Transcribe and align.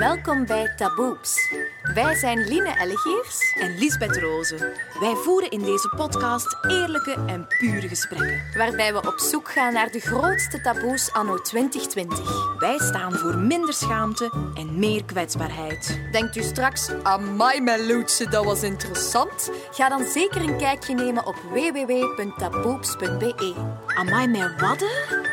Welkom 0.00 0.46
bij 0.46 0.72
Taboeps. 0.76 1.52
Wij 1.94 2.14
zijn 2.14 2.38
Line 2.38 2.78
Ellegeers 2.78 3.56
en 3.58 3.78
Lisbeth 3.78 4.16
Rozen. 4.16 4.58
Wij 5.00 5.14
voeren 5.14 5.50
in 5.50 5.62
deze 5.62 5.92
podcast 5.96 6.56
eerlijke 6.68 7.16
en 7.26 7.46
pure 7.58 7.88
gesprekken. 7.88 8.42
waarbij 8.56 8.92
we 8.92 8.98
op 8.98 9.18
zoek 9.18 9.50
gaan 9.50 9.72
naar 9.72 9.90
de 9.90 10.00
grootste 10.00 10.60
taboes 10.60 11.12
anno 11.12 11.40
2020. 11.40 12.58
Wij 12.58 12.78
staan 12.78 13.12
voor 13.12 13.38
minder 13.38 13.74
schaamte 13.74 14.32
en 14.54 14.78
meer 14.78 15.04
kwetsbaarheid. 15.04 16.00
Denkt 16.12 16.36
u 16.36 16.42
straks, 16.42 16.90
amai 17.02 17.60
mijn 17.60 17.86
loetje, 17.86 18.28
dat 18.28 18.44
was 18.44 18.62
interessant? 18.62 19.50
Ga 19.70 19.88
dan 19.88 20.04
zeker 20.04 20.40
een 20.40 20.58
kijkje 20.58 20.94
nemen 20.94 21.26
op 21.26 21.36
www.taboeps.be. 21.50 23.54
Amai, 23.86 24.28
mijn 24.28 24.58
wadden? 24.58 24.90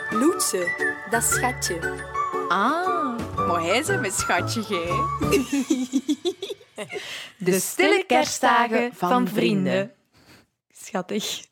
Loetje, 0.09 0.67
dat 1.09 1.23
schatje. 1.23 1.79
Ah, 2.47 2.96
maar 3.47 3.61
hij 3.61 3.77
is 3.77 3.87
mijn 3.87 4.11
schatje, 4.11 4.63
gij. 4.63 4.87
De 7.37 7.59
stille 7.59 8.03
kerstdagen 8.07 8.93
van 8.93 9.27
vrienden. 9.27 9.91
Schattig. 10.71 11.45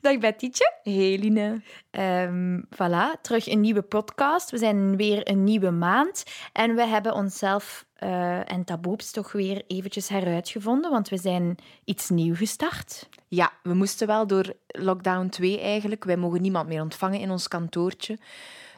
Dag 0.00 0.18
Bettietje. 0.18 0.72
Hey, 0.82 1.18
Line. 1.18 1.62
Ehm, 1.90 2.58
voilà, 2.58 3.20
terug 3.22 3.46
een 3.46 3.60
nieuwe 3.60 3.82
podcast. 3.82 4.50
We 4.50 4.58
zijn 4.58 4.96
weer 4.96 5.28
een 5.28 5.44
nieuwe 5.44 5.70
maand. 5.70 6.24
En 6.52 6.74
we 6.74 6.86
hebben 6.86 7.14
onszelf 7.14 7.84
eh, 7.94 8.50
en 8.50 8.64
Taboeps 8.64 9.10
toch 9.10 9.32
weer 9.32 9.62
eventjes 9.66 10.08
heruitgevonden, 10.08 10.90
want 10.90 11.08
we 11.08 11.16
zijn 11.16 11.56
iets 11.84 12.08
nieuw 12.08 12.34
gestart. 12.34 13.08
Ja, 13.28 13.52
we 13.62 13.74
moesten 13.74 14.06
wel 14.06 14.26
door 14.26 14.54
lockdown 14.66 15.28
2 15.28 15.60
eigenlijk. 15.60 16.04
Wij 16.04 16.16
mogen 16.16 16.42
niemand 16.42 16.68
meer 16.68 16.82
ontvangen 16.82 17.20
in 17.20 17.30
ons 17.30 17.48
kantoortje. 17.48 18.18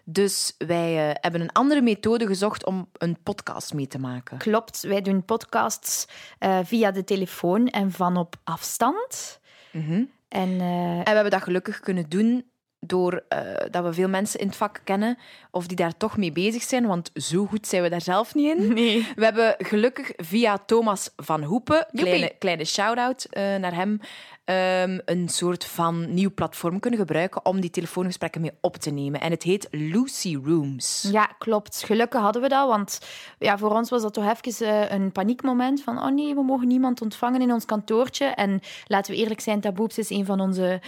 Dus 0.08 0.54
wij 0.58 1.08
eh, 1.08 1.16
hebben 1.20 1.40
een 1.40 1.52
andere 1.52 1.82
methode 1.82 2.26
gezocht 2.26 2.66
om 2.66 2.88
een 2.92 3.22
podcast 3.22 3.74
mee 3.74 3.86
te 3.86 3.98
maken. 3.98 4.38
Klopt, 4.38 4.82
wij 4.82 5.00
doen 5.00 5.24
podcasts 5.24 6.06
eh, 6.38 6.58
via 6.62 6.90
de 6.90 7.04
telefoon 7.04 7.68
en 7.68 7.90
van 7.90 8.16
op 8.16 8.36
afstand. 8.44 9.40
Mhm. 9.72 10.04
En 10.28 10.60
eh, 10.60 10.96
En 10.96 11.04
we 11.04 11.10
hebben 11.10 11.30
dat 11.30 11.42
gelukkig 11.42 11.80
kunnen 11.80 12.08
doen 12.08 12.50
door 12.86 13.22
eh, 13.28 13.40
dat 13.70 13.84
we 13.84 13.92
veel 13.92 14.08
mensen 14.08 14.40
in 14.40 14.46
het 14.46 14.56
vak 14.56 14.80
kennen 14.84 15.18
of 15.56 15.66
die 15.66 15.76
daar 15.76 15.96
toch 15.96 16.16
mee 16.16 16.32
bezig 16.32 16.62
zijn, 16.62 16.86
want 16.86 17.10
zo 17.14 17.46
goed 17.46 17.66
zijn 17.66 17.82
we 17.82 17.88
daar 17.88 18.00
zelf 18.00 18.34
niet 18.34 18.56
in. 18.56 18.72
nee. 18.74 19.06
We 19.16 19.24
hebben 19.24 19.54
gelukkig 19.58 20.12
via 20.16 20.58
Thomas 20.66 21.10
van 21.16 21.42
Hoepen, 21.42 21.86
kleine, 21.92 22.32
kleine 22.38 22.64
shout-out 22.64 23.24
eh, 23.24 23.56
naar 23.56 23.74
hem, 23.74 24.00
ehm, 24.44 24.98
een 25.04 25.28
soort 25.28 25.64
van 25.64 26.14
nieuw 26.14 26.34
platform 26.34 26.80
kunnen 26.80 27.00
gebruiken 27.00 27.44
om 27.44 27.60
die 27.60 27.70
telefoongesprekken 27.70 28.40
mee 28.40 28.52
op 28.60 28.76
te 28.76 28.90
nemen. 28.90 29.20
En 29.20 29.30
het 29.30 29.42
heet 29.42 29.68
Lucy 29.70 30.38
Rooms. 30.44 31.08
Ja, 31.10 31.24
klopt. 31.38 31.82
Gelukkig 31.84 32.20
hadden 32.20 32.42
we 32.42 32.48
dat, 32.48 32.68
want 32.68 33.00
ja, 33.38 33.58
voor 33.58 33.70
ons 33.70 33.90
was 33.90 34.02
dat 34.02 34.14
toch 34.14 34.34
even 34.44 34.66
eh, 34.66 34.90
een 34.98 35.12
paniekmoment 35.12 35.82
van 35.82 36.02
oh 36.02 36.10
nee, 36.10 36.34
we 36.34 36.42
mogen 36.42 36.68
niemand 36.68 37.02
ontvangen 37.02 37.40
in 37.40 37.52
ons 37.52 37.64
kantoortje. 37.64 38.24
En 38.24 38.60
laten 38.86 39.12
we 39.12 39.18
eerlijk 39.20 39.40
zijn, 39.40 39.60
Taboeps 39.60 39.98
is 39.98 40.10
een 40.10 40.24
van 40.24 40.40
onze 40.40 40.80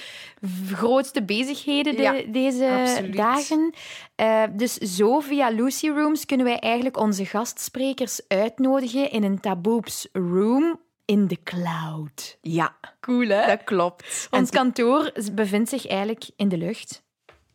grootste 0.73 1.23
bezigheden 1.23 1.88
de- 1.97 2.03
Ja, 2.03 2.23
deze 2.33 2.69
absoluut. 2.81 3.17
dagen. 3.17 3.75
Eh, 4.15 4.43
dus 4.53 4.75
zo 4.75 5.21
via 5.21 5.49
Lucy 5.49 5.89
Rooms 5.89 6.25
kunnen 6.27 6.47
wij 6.47 6.59
eigenlijk 6.59 6.97
onze 6.97 7.25
gastsprekers 7.25 8.21
uitnodigen 8.29 9.11
in 9.11 9.23
een 9.23 9.41
Taboeps 9.41 10.09
Room 10.13 10.81
in 11.05 11.27
de 11.27 11.43
cloud. 11.43 12.39
Ja, 12.41 12.77
Cool, 13.01 13.29
hè? 13.29 13.47
dat 13.47 13.65
klopt. 13.65 14.29
En, 14.31 14.39
Ons 14.39 14.51
kantoor 14.51 15.13
bevindt 15.33 15.69
zich 15.71 15.87
eigenlijk 15.87 16.31
in 16.37 16.49
de 16.49 16.57
lucht. 16.57 17.03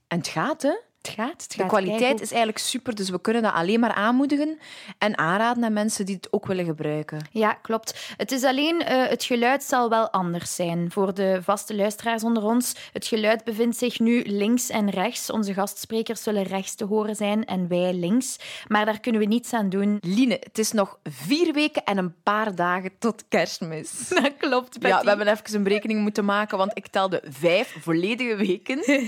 en 0.07 0.17
het 0.17 0.27
gaat, 0.27 0.61
hè? 0.61 0.73
Het 1.03 1.13
gaat, 1.15 1.41
het 1.41 1.53
De 1.57 1.65
kwaliteit 1.65 2.21
is 2.21 2.29
eigenlijk 2.29 2.57
super, 2.57 2.95
dus 2.95 3.09
we 3.09 3.21
kunnen 3.21 3.41
dat 3.41 3.53
alleen 3.53 3.79
maar 3.79 3.93
aanmoedigen 3.93 4.59
en 4.97 5.17
aanraden 5.17 5.63
aan 5.63 5.73
mensen 5.73 6.05
die 6.05 6.15
het 6.15 6.27
ook 6.31 6.45
willen 6.45 6.65
gebruiken. 6.65 7.27
Ja, 7.31 7.53
klopt. 7.53 8.13
Het 8.17 8.31
is 8.31 8.43
alleen, 8.43 8.81
eh, 8.81 9.07
het 9.07 9.23
geluid 9.23 9.63
zal 9.63 9.89
wel 9.89 10.09
anders 10.09 10.55
zijn 10.55 10.91
voor 10.91 11.13
de 11.13 11.39
vaste 11.43 11.75
luisteraars 11.75 12.23
onder 12.23 12.43
ons. 12.43 12.73
Het 12.93 13.07
geluid 13.07 13.43
bevindt 13.43 13.77
zich 13.77 13.99
nu 13.99 14.21
links 14.25 14.69
en 14.69 14.89
rechts. 14.89 15.29
Onze 15.29 15.53
gastsprekers 15.53 16.23
zullen 16.23 16.43
rechts 16.43 16.75
te 16.75 16.85
horen 16.85 17.15
zijn 17.15 17.45
en 17.45 17.67
wij 17.67 17.93
links. 17.93 18.37
Maar 18.67 18.85
daar 18.85 18.99
kunnen 18.99 19.21
we 19.21 19.27
niets 19.27 19.53
aan 19.53 19.69
doen. 19.69 19.97
Line, 20.01 20.37
het 20.43 20.57
is 20.57 20.71
nog 20.71 20.97
vier 21.03 21.53
weken 21.53 21.83
en 21.83 21.97
een 21.97 22.15
paar 22.23 22.55
dagen 22.55 22.91
tot 22.99 23.23
kerstmis. 23.29 23.91
Dat 24.21 24.33
klopt, 24.37 24.77
Ja, 24.79 25.01
we 25.01 25.07
hebben 25.07 25.27
even 25.27 25.55
een 25.55 25.63
berekening 25.63 25.99
moeten 25.99 26.25
maken, 26.25 26.57
want 26.57 26.71
ik 26.73 26.87
telde 26.87 27.21
vijf 27.25 27.75
volledige 27.79 28.35
weken. 28.35 28.83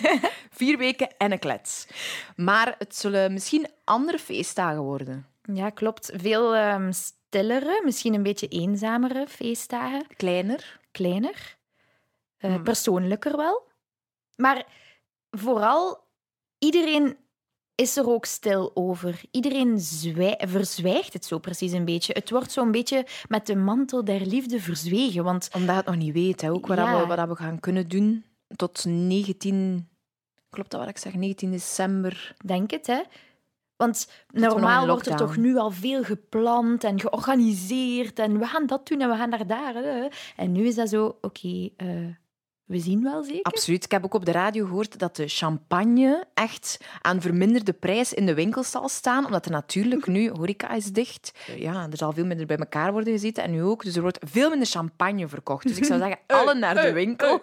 Vier 0.55 0.77
weken 0.77 1.07
en 1.17 1.31
een 1.31 1.39
klets. 1.39 1.84
Maar 2.35 2.75
het 2.77 2.95
zullen 2.95 3.33
misschien 3.33 3.67
andere 3.83 4.19
feestdagen 4.19 4.81
worden. 4.81 5.25
Ja, 5.53 5.69
klopt. 5.69 6.11
Veel 6.15 6.55
ehm, 6.55 6.91
stillere, 6.91 7.81
misschien 7.83 8.13
een 8.13 8.23
beetje 8.23 8.47
eenzamere 8.47 9.25
feestdagen. 9.27 10.05
Kleiner. 10.15 10.79
Kleiner. 10.91 11.57
Eh, 12.37 12.53
Hmm. 12.53 12.63
Persoonlijker 12.63 13.37
wel. 13.37 13.63
Maar 14.35 14.65
vooral, 15.31 16.03
iedereen 16.57 17.17
is 17.75 17.97
er 17.97 18.09
ook 18.09 18.25
stil 18.25 18.71
over. 18.73 19.21
Iedereen 19.31 19.79
zwij- 19.79 20.41
verzwijgt 20.47 21.13
het 21.13 21.25
zo 21.25 21.37
precies 21.39 21.71
een 21.71 21.85
beetje. 21.85 22.13
Het 22.13 22.29
wordt 22.29 22.51
zo'n 22.51 22.71
beetje 22.71 23.05
met 23.27 23.45
de 23.45 23.55
mantel 23.55 24.03
der 24.05 24.21
liefde 24.25 24.59
verzwegen. 24.59 25.23
Want 25.23 25.49
Omdat 25.53 25.75
het 25.75 25.85
nog 25.85 25.95
niet 25.95 26.13
weet, 26.13 26.41
hè. 26.41 26.51
ook 26.51 26.67
wat, 26.67 26.77
Ja. 26.77 26.99
we, 27.07 27.15
wat 27.15 27.27
we 27.27 27.35
gaan 27.35 27.59
kunnen 27.59 27.87
doen 27.87 28.25
tot 28.55 28.85
19... 28.85 29.89
Klopt 30.55 30.71
dat 30.71 30.79
wat 30.79 30.89
ik 30.89 30.97
zeg? 30.97 31.13
19 31.13 31.51
december. 31.51 32.35
denk 32.45 32.71
het, 32.71 32.87
hè? 32.87 33.01
Want 33.75 34.11
normaal 34.31 34.87
wordt 34.87 35.07
er 35.07 35.15
toch 35.15 35.37
nu 35.37 35.57
al 35.57 35.71
veel 35.71 36.03
gepland 36.03 36.83
en 36.83 36.99
georganiseerd. 36.99 38.19
En 38.19 38.39
we 38.39 38.45
gaan 38.45 38.65
dat 38.65 38.87
doen 38.87 39.01
en 39.01 39.09
we 39.09 39.15
gaan 39.15 39.29
naar 39.29 39.47
daar. 39.47 39.73
hè. 39.73 40.07
En 40.35 40.51
nu 40.51 40.67
is 40.67 40.75
dat 40.75 40.89
zo, 40.89 41.17
oké, 41.21 41.69
eh, 41.77 41.87
we 42.65 42.79
zien 42.79 43.03
wel 43.03 43.23
zeker. 43.23 43.43
Absoluut. 43.43 43.83
Ik 43.83 43.91
heb 43.91 44.05
ook 44.05 44.13
op 44.13 44.25
de 44.25 44.31
radio 44.31 44.65
gehoord 44.65 44.99
dat 44.99 45.15
de 45.15 45.27
champagne 45.27 46.25
echt 46.33 46.77
aan 47.01 47.21
verminderde 47.21 47.73
prijs 47.73 48.13
in 48.13 48.25
de 48.25 48.33
winkels 48.33 48.71
zal 48.71 48.89
staan, 48.89 49.25
omdat 49.25 49.45
er 49.45 49.51
natuurlijk 49.51 50.07
nu, 50.15 50.29
horeca 50.29 50.73
is 50.73 50.91
dicht, 50.91 51.31
ja, 51.57 51.87
er 51.91 51.97
zal 51.97 52.11
veel 52.11 52.25
minder 52.25 52.45
bij 52.45 52.57
elkaar 52.57 52.91
worden 52.91 53.13
gezeten 53.13 53.43
en 53.43 53.51
nu 53.51 53.63
ook, 53.63 53.83
dus 53.83 53.95
er 53.95 54.01
wordt 54.01 54.19
veel 54.21 54.49
minder 54.49 54.67
champagne 54.67 55.27
verkocht. 55.27 55.67
Dus 55.67 55.77
ik 55.77 55.85
zou 55.85 55.99
zeggen, 55.99 56.19
allen 56.39 56.59
naar 56.59 56.81
de 56.81 56.93
winkel 56.93 57.41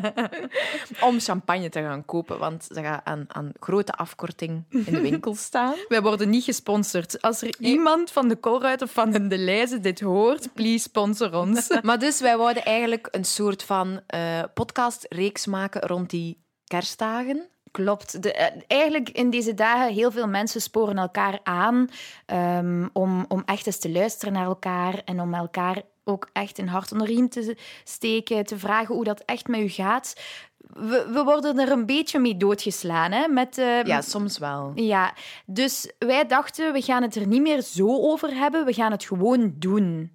om 1.08 1.20
champagne 1.20 1.68
te 1.68 1.80
gaan 1.80 2.04
kopen, 2.04 2.38
want 2.38 2.64
ze 2.64 2.82
gaan 2.82 3.00
aan, 3.04 3.24
aan 3.28 3.52
grote 3.60 3.92
afkorting 3.92 4.64
in 4.68 4.84
de 4.84 5.00
winkel 5.00 5.34
staan. 5.34 5.74
Wij 5.88 6.02
worden 6.02 6.30
niet 6.30 6.44
gesponsord. 6.44 7.22
Als 7.22 7.42
er 7.42 7.54
iemand 7.58 8.10
van 8.10 8.28
de 8.28 8.40
Colruyt 8.40 8.82
of 8.82 8.92
van 8.92 9.28
de 9.28 9.38
Leize 9.38 9.80
dit 9.80 10.00
hoort, 10.00 10.48
please 10.54 10.78
sponsor 10.78 11.34
ons. 11.34 11.68
Maar 11.82 11.98
dus, 11.98 12.20
wij 12.20 12.36
wouden 12.36 12.64
eigenlijk 12.64 13.08
een 13.10 13.24
soort 13.24 13.62
van 13.62 14.00
eh 14.26 14.42
podcastreeks 14.54 15.46
maken 15.46 15.80
rond 15.80 16.10
die 16.10 16.44
kerstdagen. 16.64 17.48
Klopt. 17.76 18.22
De, 18.22 18.32
eh, 18.32 18.62
eigenlijk 18.66 19.08
in 19.08 19.30
deze 19.30 19.54
dagen, 19.54 19.94
heel 19.94 20.10
veel 20.10 20.28
mensen 20.28 20.60
sporen 20.60 20.98
elkaar 20.98 21.40
aan 21.42 21.88
ehm, 22.26 22.88
om, 22.92 23.24
om 23.28 23.42
echt 23.44 23.66
eens 23.66 23.78
te 23.78 23.90
luisteren 23.90 24.34
naar 24.34 24.44
elkaar 24.44 25.02
en 25.04 25.20
om 25.20 25.34
elkaar 25.34 25.82
ook 26.04 26.28
echt 26.32 26.58
een 26.58 26.68
hart 26.68 26.92
onder 26.92 27.06
de 27.06 27.12
riem 27.12 27.28
te 27.28 27.56
steken, 27.84 28.44
te 28.44 28.58
vragen 28.58 28.94
hoe 28.94 29.04
dat 29.04 29.22
echt 29.24 29.48
met 29.48 29.60
u 29.60 29.68
gaat. 29.68 30.20
We, 30.58 31.10
we 31.12 31.22
worden 31.22 31.58
er 31.58 31.70
een 31.70 31.86
beetje 31.86 32.18
mee 32.18 32.36
doodgeslaan, 32.36 33.12
hè? 33.12 33.28
Met, 33.28 33.58
eh, 33.58 33.82
Ja, 33.82 34.00
soms 34.00 34.38
wel. 34.38 34.72
Ja, 34.74 35.14
dus 35.46 35.92
wij 35.98 36.26
dachten, 36.26 36.72
we 36.72 36.82
gaan 36.82 37.02
het 37.02 37.14
er 37.14 37.26
niet 37.26 37.42
meer 37.42 37.62
zo 37.62 37.86
over 37.86 38.34
hebben, 38.34 38.64
we 38.64 38.72
gaan 38.72 38.90
het 38.90 39.04
gewoon 39.04 39.54
doen. 39.58 40.12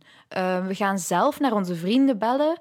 We 0.67 0.75
gaan 0.75 0.99
zelf 0.99 1.39
naar 1.39 1.53
onze 1.53 1.75
vrienden 1.75 2.17
bellen. 2.17 2.59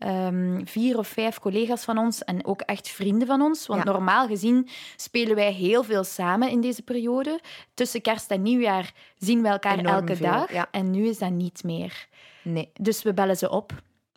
Ehm, 0.00 0.64
vier 0.64 0.98
of 0.98 1.08
vijf 1.08 1.38
collega's 1.38 1.84
van 1.84 1.98
ons 1.98 2.24
en 2.24 2.44
ook 2.46 2.60
echt 2.60 2.88
vrienden 2.88 3.26
van 3.26 3.40
ons. 3.40 3.66
Want 3.66 3.84
Ja. 3.84 3.92
normaal 3.92 4.26
gezien 4.26 4.68
spelen 4.96 5.34
wij 5.34 5.52
heel 5.52 5.82
veel 5.82 6.04
samen 6.04 6.50
in 6.50 6.60
deze 6.60 6.82
periode. 6.82 7.40
Tussen 7.74 8.00
kerst 8.00 8.30
en 8.30 8.42
nieuwjaar 8.42 8.92
zien 9.18 9.42
we 9.42 9.48
elkaar 9.48 9.78
Enorm 9.78 9.94
elke 9.94 10.16
veel, 10.16 10.26
dag. 10.32 10.52
ja. 10.52 10.68
En 10.70 10.90
nu 10.90 11.06
is 11.06 11.18
dat 11.18 11.30
niet 11.30 11.64
meer. 11.64 12.08
Nee. 12.42 12.70
Dus 12.74 13.02
we 13.02 13.14
bellen 13.14 13.36
ze 13.36 13.50
op. 13.50 13.72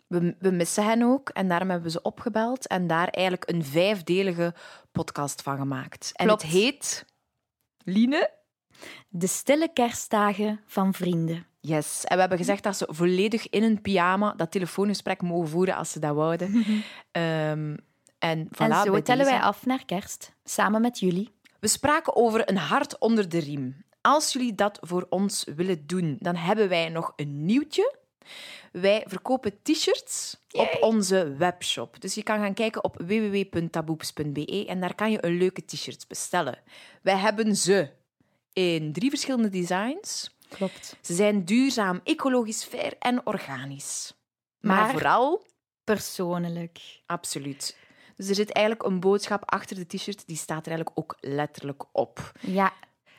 We, 0.06 0.36
we 0.38 0.50
missen 0.50 0.84
hen 0.84 1.02
ook 1.02 1.28
en 1.28 1.48
daarom 1.48 1.68
hebben 1.68 1.86
we 1.86 1.92
ze 1.92 2.02
opgebeld 2.02 2.66
en 2.66 2.86
daar 2.86 3.08
eigenlijk 3.08 3.50
een 3.50 3.64
vijfdelige 3.64 4.54
podcast 4.92 5.42
van 5.42 5.56
gemaakt. 5.58 6.10
En 6.14 6.26
Klopt. 6.26 6.42
het 6.42 6.50
heet... 6.50 7.04
Line? 7.84 8.30
De 9.08 9.26
stille 9.26 9.72
kerstdagen 9.72 10.60
van 10.66 10.94
vrienden. 10.94 11.46
Yes. 11.66 12.04
En 12.04 12.14
we 12.14 12.20
hebben 12.20 12.38
gezegd 12.38 12.62
dat 12.62 12.76
ze 12.76 12.88
volledig 12.90 13.48
in 13.48 13.62
een 13.62 13.80
pyjama 13.80 14.34
dat 14.36 14.50
telefoongesprek 14.50 15.22
mogen 15.22 15.48
voeren 15.48 15.76
als 15.76 15.90
ze 15.90 15.98
dat 15.98 16.14
wouden. 16.14 16.52
Ehm, 17.10 17.76
en 18.18 18.48
voilà, 18.48 18.58
en 18.58 18.82
zo 18.84 19.02
tellen 19.02 19.24
wij 19.24 19.40
af 19.40 19.66
naar 19.66 19.84
kerst, 19.84 20.32
samen 20.44 20.80
met 20.80 20.98
jullie. 20.98 21.30
We 21.60 21.68
spraken 21.68 22.16
over 22.16 22.48
een 22.48 22.56
hart 22.56 22.98
onder 22.98 23.28
de 23.28 23.38
riem. 23.38 23.84
Als 24.00 24.32
jullie 24.32 24.54
dat 24.54 24.78
voor 24.82 25.06
ons 25.08 25.44
willen 25.56 25.86
doen, 25.86 26.16
dan 26.20 26.36
hebben 26.36 26.68
wij 26.68 26.88
nog 26.88 27.12
een 27.16 27.44
nieuwtje. 27.44 27.94
Wij 28.72 29.04
verkopen 29.06 29.62
t-shirts 29.62 30.36
op 30.50 30.76
onze 30.80 31.34
webshop. 31.38 32.00
Dus 32.00 32.14
je 32.14 32.22
kan 32.22 32.38
gaan 32.38 32.54
kijken 32.54 32.84
op 32.84 32.96
www.taboeps.be 33.06 34.66
en 34.68 34.80
daar 34.80 34.94
kan 34.94 35.10
je 35.10 35.24
een 35.24 35.36
leuke 35.38 35.64
t-shirt 35.64 36.04
bestellen. 36.08 36.58
Wij 37.02 37.16
hebben 37.16 37.56
ze 37.56 37.90
in 38.52 38.92
drie 38.92 39.10
verschillende 39.10 39.48
designs. 39.48 40.32
Klopt. 40.56 40.96
Ze 41.00 41.14
zijn 41.14 41.44
duurzaam, 41.44 42.00
ecologisch 42.04 42.64
fair 42.64 42.92
en 42.98 43.26
organisch. 43.26 44.14
Maar, 44.60 44.76
Maar- 44.76 44.90
vooral, 44.90 45.42
Persoonlijk. 45.84 46.80
absoluut. 47.06 47.76
Dus 48.16 48.28
er 48.28 48.34
zit 48.34 48.52
eigenlijk 48.52 48.86
een 48.86 49.00
boodschap 49.00 49.42
achter 49.50 49.76
de 49.76 49.86
t-shirt, 49.86 50.26
die 50.26 50.36
staat 50.36 50.66
er 50.66 50.72
eigenlijk 50.72 50.98
ook 50.98 51.16
letterlijk 51.20 51.84
op. 51.92 52.32
Ja. 52.40 52.72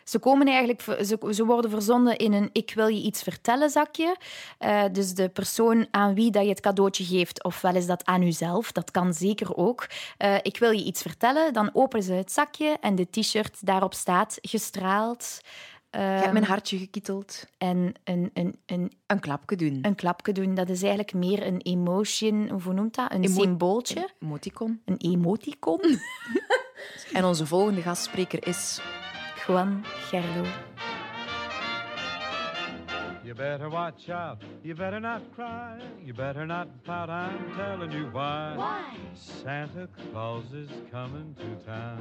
Ze, 0.03 0.19
komen 0.19 0.47
eigenlijk, 0.47 0.81
ze, 0.81 1.17
ze 1.33 1.45
worden 1.45 1.71
verzonden 1.71 2.17
in 2.17 2.33
een 2.33 2.49
ik 2.51 2.71
wil 2.75 2.87
je 2.87 3.01
iets 3.01 3.23
vertellen 3.23 3.69
zakje. 3.69 4.15
Eh, 4.57 4.83
dus 4.91 5.13
de 5.13 5.29
persoon 5.29 5.87
aan 5.91 6.13
wie 6.13 6.31
dat 6.31 6.43
je 6.43 6.49
het 6.49 6.59
cadeautje 6.59 7.03
geeft, 7.03 7.43
ofwel 7.43 7.75
is 7.75 7.85
dat 7.85 8.05
aan 8.05 8.21
uzelf, 8.21 8.71
dat 8.71 8.91
kan 8.91 9.13
zeker 9.13 9.55
ook. 9.55 9.87
Eh, 10.17 10.35
ik 10.41 10.57
wil 10.57 10.71
je 10.71 10.83
iets 10.83 11.01
vertellen, 11.01 11.53
dan 11.53 11.69
openen 11.73 12.05
ze 12.05 12.13
het 12.13 12.31
zakje 12.31 12.77
en 12.81 12.95
de 12.95 13.09
t-shirt 13.09 13.65
daarop 13.65 13.93
staat 13.93 14.37
gestraald. 14.41 15.39
Je 15.95 16.01
hebt 16.01 16.31
mijn 16.31 16.43
Ehm, 16.43 16.51
hartje 16.51 16.77
gekieteld. 16.77 17.45
En 17.57 17.93
een, 18.03 18.29
een, 18.33 18.55
een, 18.65 18.91
Een 19.07 19.19
klapje 19.19 19.55
doen. 19.55 19.79
een 19.81 19.95
klapje 19.95 20.31
doen, 20.33 20.55
dat 20.55 20.69
is 20.69 20.81
eigenlijk 20.81 21.13
meer 21.13 21.45
een 21.47 21.61
emotion, 21.61 22.49
hoe 22.49 22.73
noemt 22.73 22.95
dat? 22.95 23.11
Een 23.13 23.23
Emo- 23.23 23.41
symbooltje. 23.41 23.99
Een 23.99 24.09
emoticon. 24.27 24.81
Een 24.85 24.97
emoticon. 24.97 25.79
En 27.13 27.23
onze 27.25 27.45
volgende 27.45 27.81
gastspreker 27.81 28.47
is... 28.47 28.81
Juan 29.47 29.83
Gerlo. 29.85 30.43
You 33.23 33.33
better 33.35 33.69
watch 33.69 34.09
out. 34.09 34.43
You 34.61 34.75
better 34.75 34.99
not 34.99 35.21
cry. 35.35 35.81
You 36.03 36.13
better 36.13 36.45
not 36.45 36.67
pout. 36.83 37.09
I'm 37.09 37.55
telling 37.55 37.91
you 37.91 38.09
why. 38.11 38.53
Why? 38.55 38.97
Santa 39.13 39.87
Claus 40.11 40.43
is 40.53 40.69
coming 40.91 41.35
to 41.37 41.43
town. 41.65 41.99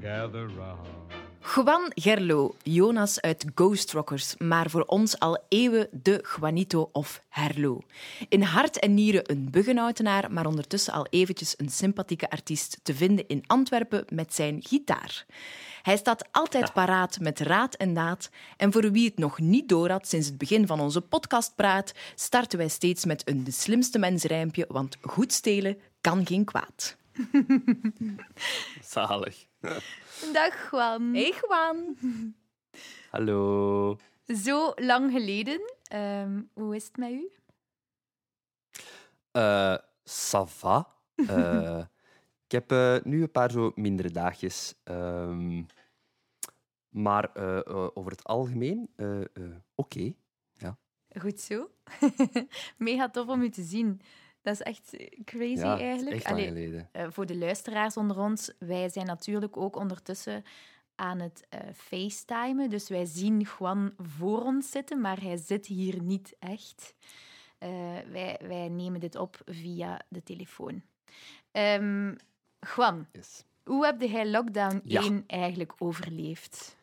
Gather 0.00 0.46
round. 0.56 0.88
Juan 1.54 1.92
Gerlo, 1.94 2.54
Jonas 2.62 3.20
uit 3.20 3.44
Ghost 3.54 3.92
Rockers, 3.92 4.34
maar 4.38 4.70
voor 4.70 4.82
ons 4.82 5.18
al 5.18 5.38
eeuwen 5.48 5.88
de 5.92 6.24
Juanito 6.36 6.88
of 6.92 7.22
Herlo. 7.28 7.80
In 8.28 8.42
hart 8.42 8.78
en 8.78 8.94
nieren 8.94 9.30
een 9.30 9.50
buggenhoutenaar, 9.50 10.32
maar 10.32 10.46
ondertussen 10.46 10.92
al 10.92 11.06
eventjes 11.10 11.54
een 11.56 11.68
sympathieke 11.68 12.30
artiest 12.30 12.78
te 12.82 12.94
vinden 12.94 13.28
in 13.28 13.44
Antwerpen 13.46 14.04
met 14.08 14.34
zijn 14.34 14.62
gitaar. 14.62 15.26
Hij 15.82 15.96
staat 15.96 16.28
altijd 16.30 16.72
paraat 16.72 17.20
met 17.20 17.40
raad 17.40 17.74
en 17.74 17.94
daad. 17.94 18.30
En 18.56 18.72
voor 18.72 18.90
wie 18.90 19.08
het 19.08 19.18
nog 19.18 19.38
niet 19.38 19.68
door 19.68 19.90
had 19.90 20.08
sinds 20.08 20.26
het 20.26 20.38
begin 20.38 20.66
van 20.66 20.80
onze 20.80 21.00
podcastpraat, 21.00 21.92
starten 22.14 22.58
wij 22.58 22.68
steeds 22.68 23.04
met 23.04 23.28
een 23.28 23.44
de 23.44 23.50
slimste 23.50 23.98
mens 23.98 24.24
rijmpje, 24.24 24.66
want 24.68 24.96
goed 25.00 25.32
stelen 25.32 25.78
kan 26.00 26.26
geen 26.26 26.44
kwaad. 26.44 26.96
Zalig. 28.82 29.49
Dag 30.32 30.70
Juan. 30.70 31.14
Hey 31.14 31.32
Juan! 31.40 31.96
Hallo. 33.10 33.96
Zo 34.26 34.72
lang 34.76 35.12
geleden. 35.12 35.60
Ehm, 35.82 36.42
hoe 36.52 36.76
is 36.76 36.84
het 36.84 36.96
met 36.96 37.10
u? 37.10 37.30
Eh 39.30 39.76
ça 40.04 40.42
va. 40.58 40.88
Eh, 41.14 41.78
ik 42.46 42.52
heb 42.52 42.70
eh, 42.72 42.96
nu 43.02 43.22
een 43.22 43.30
paar 43.30 43.50
zo 43.50 43.72
mindere 43.74 44.10
dagjes. 44.10 44.74
Ehm, 44.84 45.62
maar 46.88 47.32
eh, 47.32 47.58
eh, 47.58 47.88
over 47.94 48.10
het 48.10 48.24
algemeen, 48.24 48.88
eh, 48.96 49.20
eh, 49.20 49.56
oké. 49.74 50.14
Goed 51.18 51.40
zo. 51.40 51.70
Mega 52.76 53.10
tof 53.10 53.28
om 53.28 53.42
u 53.42 53.50
te 53.50 53.62
zien. 53.62 54.00
Dat 54.42 54.52
is 54.54 54.60
echt 54.62 54.96
crazy 55.24 55.64
Ja, 55.64 55.78
eigenlijk. 55.78 56.16
echt 56.16 56.26
Allee, 56.26 56.46
geleden. 56.46 56.88
eh, 56.92 57.06
voor 57.10 57.26
de 57.26 57.36
luisteraars 57.36 57.96
onder 57.96 58.18
ons, 58.18 58.52
wij 58.58 58.88
zijn 58.88 59.06
natuurlijk 59.06 59.56
ook 59.56 59.76
ondertussen 59.76 60.44
aan 60.94 61.20
het 61.20 61.46
eh 61.48 61.60
facetimen. 61.74 62.70
Dus 62.70 62.88
wij 62.88 63.04
zien 63.04 63.46
Juan 63.58 63.92
voor 63.98 64.42
ons 64.42 64.70
zitten, 64.70 65.00
maar 65.00 65.20
hij 65.20 65.36
zit 65.36 65.66
hier 65.66 66.02
niet 66.02 66.36
echt. 66.38 66.94
Eh, 67.58 67.68
wij, 68.10 68.38
wij 68.42 68.68
nemen 68.68 69.00
dit 69.00 69.16
op 69.16 69.40
via 69.46 70.00
de 70.08 70.22
telefoon. 70.22 70.82
Ehm 71.52 72.14
Juan, 72.76 73.06
Yes. 73.12 73.44
hoe 73.64 73.84
heb 73.84 74.00
jij 74.00 74.30
lockdown 74.30 74.80
Ja. 74.84 75.02
1 75.02 75.24
eigenlijk 75.26 75.72
overleefd? 75.78 76.76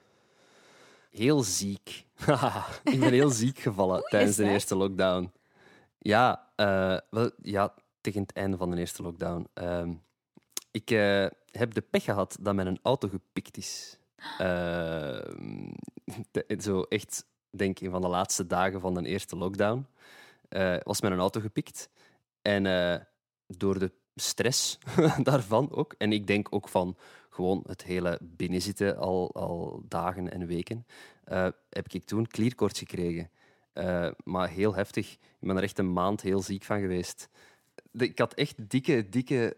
Heel 1.12 1.44
ziek. 1.44 2.06
ik 2.84 3.00
ben 3.00 3.12
heel 3.14 3.30
ziek 3.30 3.60
gevallen 3.60 4.02
tijdens 4.10 4.36
de 4.36 4.50
eerste 4.50 4.76
lockdown. 4.76 5.32
Ja, 6.00 6.47
eh, 6.58 6.98
wel, 7.10 7.32
ja, 7.42 7.74
tegen 8.02 8.22
het 8.22 8.34
einde 8.34 8.58
van 8.58 8.72
de 8.72 8.78
eerste 8.78 9.02
lockdown. 9.02 9.48
Ehm, 9.54 9.94
ik 10.72 10.92
eh, 10.92 11.26
heb 11.52 11.74
de 11.74 11.82
pech 11.82 12.04
gehad 12.04 12.38
dat 12.42 12.56
mijn 12.56 12.80
auto 12.82 13.08
gepikt 13.08 13.58
is. 13.58 13.98
Ehm, 14.38 15.72
zo 16.60 16.82
echt, 16.82 17.26
denk 17.50 17.80
ik, 17.80 17.90
van 17.90 18.02
de 18.02 18.08
laatste 18.08 18.48
dagen 18.48 18.80
van 18.80 18.94
de 18.94 19.08
eerste 19.08 19.36
lockdown 19.36 19.86
eh, 20.50 20.78
was 20.84 21.02
mijn 21.02 21.20
auto 21.20 21.40
gepikt. 21.40 21.90
En 22.42 23.08
door 23.48 23.80
de 23.80 23.92
stress 24.16 24.78
daarvan 25.24 25.72
ook, 25.72 25.96
en 25.98 26.12
ik 26.12 26.28
denk 26.28 26.48
ook 26.50 26.70
van 26.70 26.98
gewoon 27.30 27.64
het 27.68 27.84
hele 27.84 28.20
binnenzitten 28.22 28.98
al, 28.98 29.34
al 29.36 29.84
dagen 29.88 30.32
en 30.32 30.48
weken, 30.48 30.86
heb 31.70 31.88
ik 31.90 32.06
toen 32.06 32.28
klierkoorts 32.28 32.80
gekregen. 32.80 33.30
Eh, 33.78 34.08
maar 34.24 34.50
heel 34.50 34.76
heftig. 34.76 35.12
Ik 35.12 35.48
ben 35.48 35.58
er 35.58 35.64
echt 35.64 35.80
een 35.80 35.94
maand 35.94 36.22
heel 36.22 36.42
ziek 36.42 36.64
van 36.64 36.80
geweest. 36.80 37.30
De- 37.92 38.06
ik 38.06 38.20
had 38.20 38.34
echt 38.34 38.70
dikke, 38.70 39.10
dikke 39.10 39.58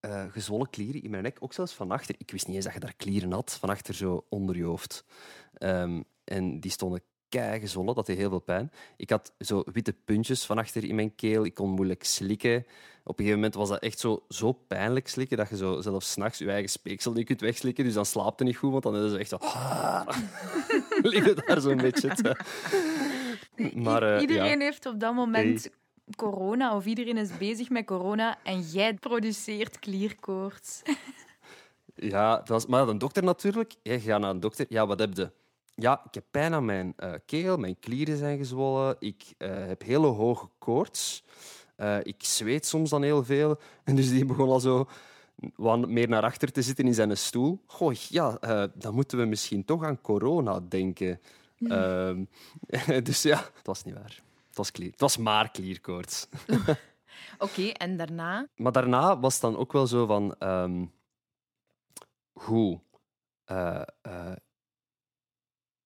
eh, 0.00 0.24
gezwollen 0.30 0.70
klieren 0.70 1.02
in 1.02 1.10
mijn 1.10 1.22
nek. 1.22 1.36
Ook 1.40 1.52
zelfs 1.52 1.72
van 1.72 1.90
achter. 1.90 2.14
Ik 2.18 2.30
wist 2.30 2.46
niet 2.46 2.56
eens 2.56 2.64
dat 2.64 2.74
je 2.74 2.80
daar 2.80 2.94
klieren 2.96 3.32
had. 3.32 3.56
Van 3.60 3.68
achter 3.68 3.94
zo 3.94 4.24
onder 4.28 4.56
je 4.56 4.64
hoofd. 4.64 5.04
Ehm, 5.54 6.02
en 6.24 6.60
die 6.60 6.70
stonden 6.70 7.00
kei 7.28 7.60
gezwollen. 7.60 7.94
Dat 7.94 8.06
deed 8.06 8.16
heel 8.16 8.28
veel 8.28 8.38
pijn. 8.40 8.72
Ik 8.96 9.10
had 9.10 9.32
zo 9.38 9.62
witte 9.72 9.92
puntjes 10.04 10.44
van 10.44 10.58
achter 10.58 10.84
in 10.84 10.94
mijn 10.94 11.14
keel. 11.14 11.44
Ik 11.44 11.54
kon 11.54 11.70
moeilijk 11.70 12.04
slikken. 12.04 12.56
Op 13.04 13.18
een 13.18 13.24
gegeven 13.24 13.34
moment 13.34 13.54
was 13.54 13.68
dat 13.68 13.82
echt 13.82 13.98
zo, 13.98 14.22
zo 14.28 14.52
pijnlijk 14.52 15.08
slikken 15.08 15.36
dat 15.36 15.48
je 15.48 15.56
zo 15.56 15.80
zelfs 15.80 16.10
s'nachts 16.10 16.38
je 16.38 16.50
eigen 16.50 16.70
speeksel 16.70 17.12
niet 17.12 17.26
kunt 17.26 17.40
wegslikken. 17.40 17.84
Dus 17.84 17.94
dan 17.94 18.06
slaapt 18.06 18.38
het 18.38 18.48
niet 18.48 18.56
goed, 18.56 18.70
want 18.70 18.82
dan 18.82 18.96
is 18.96 19.10
het 19.10 19.20
echt 19.20 19.28
zo... 19.28 19.38
Lig 21.10 21.24
je 21.24 21.42
daar 21.46 21.60
zo'n 21.60 21.76
beetje 21.76 22.08
te... 22.14 22.36
Maar, 23.74 24.02
eh, 24.02 24.20
iedereen 24.20 24.58
ja. 24.58 24.64
heeft 24.64 24.86
op 24.86 25.00
dat 25.00 25.14
moment 25.14 25.70
corona, 26.16 26.76
of 26.76 26.86
iedereen 26.86 27.16
is 27.16 27.38
bezig 27.38 27.68
met 27.70 27.86
corona, 27.86 28.38
en 28.42 28.60
jij 28.60 28.94
produceert 28.94 29.78
klierkoorts. 29.78 30.82
Ja, 31.94 32.36
dat 32.36 32.48
was, 32.48 32.66
maar 32.66 32.88
een 32.88 32.98
dokter 32.98 33.22
natuurlijk. 33.22 33.74
Je 33.82 34.00
gaat 34.00 34.20
naar 34.20 34.30
een 34.30 34.40
dokter. 34.40 34.66
Ja, 34.68 34.86
wat 34.86 34.98
heb 34.98 35.16
je? 35.16 35.30
Ja, 35.74 36.02
ik 36.04 36.14
heb 36.14 36.24
pijn 36.30 36.54
aan 36.54 36.64
mijn 36.64 36.92
eh, 36.96 37.12
keel, 37.26 37.56
mijn 37.56 37.78
klieren 37.80 38.16
zijn 38.16 38.38
gezwollen, 38.38 38.96
ik 38.98 39.22
eh, 39.38 39.50
heb 39.50 39.82
hele 39.82 40.06
hoge 40.06 40.48
koorts, 40.58 41.24
ik 42.02 42.16
zweet 42.18 42.66
soms 42.66 42.90
dan 42.90 43.02
heel 43.02 43.24
veel. 43.24 43.58
En 43.84 43.96
dus 43.96 44.10
die 44.10 44.24
begon 44.24 44.48
al 44.48 44.60
zo 44.60 44.88
wat 45.56 45.88
meer 45.88 46.08
naar 46.08 46.22
achter 46.22 46.52
te 46.52 46.62
zitten 46.62 46.86
in 46.86 46.94
zijn 46.94 47.16
stoel. 47.16 47.60
Goh, 47.66 47.92
ja, 47.92 48.38
dan 48.74 48.94
moeten 48.94 49.18
we 49.18 49.24
misschien 49.24 49.64
toch 49.64 49.84
aan 49.84 50.00
corona 50.00 50.60
denken. 50.68 51.20
Ehm, 51.60 52.24
dus 53.08 53.22
ja, 53.22 53.50
het 53.54 53.66
was 53.66 53.84
niet 53.84 53.94
waar. 53.94 54.22
Het 54.48 54.56
was, 54.56 54.70
klier, 54.70 54.90
het 54.90 55.00
was 55.00 55.16
maar 55.16 55.50
klierkoorts. 55.50 56.26
Oké, 57.38 57.62
en 57.68 57.96
daarna? 57.96 58.48
Maar 58.56 58.72
daarna 58.72 59.20
was 59.20 59.32
het 59.32 59.42
dan 59.42 59.56
ook 59.56 59.72
wel 59.72 59.86
zo 59.86 60.06
van... 60.06 60.34
ehm 60.38 60.84
hoe? 62.32 62.80
eh, 63.50 63.82
eh, 64.02 64.36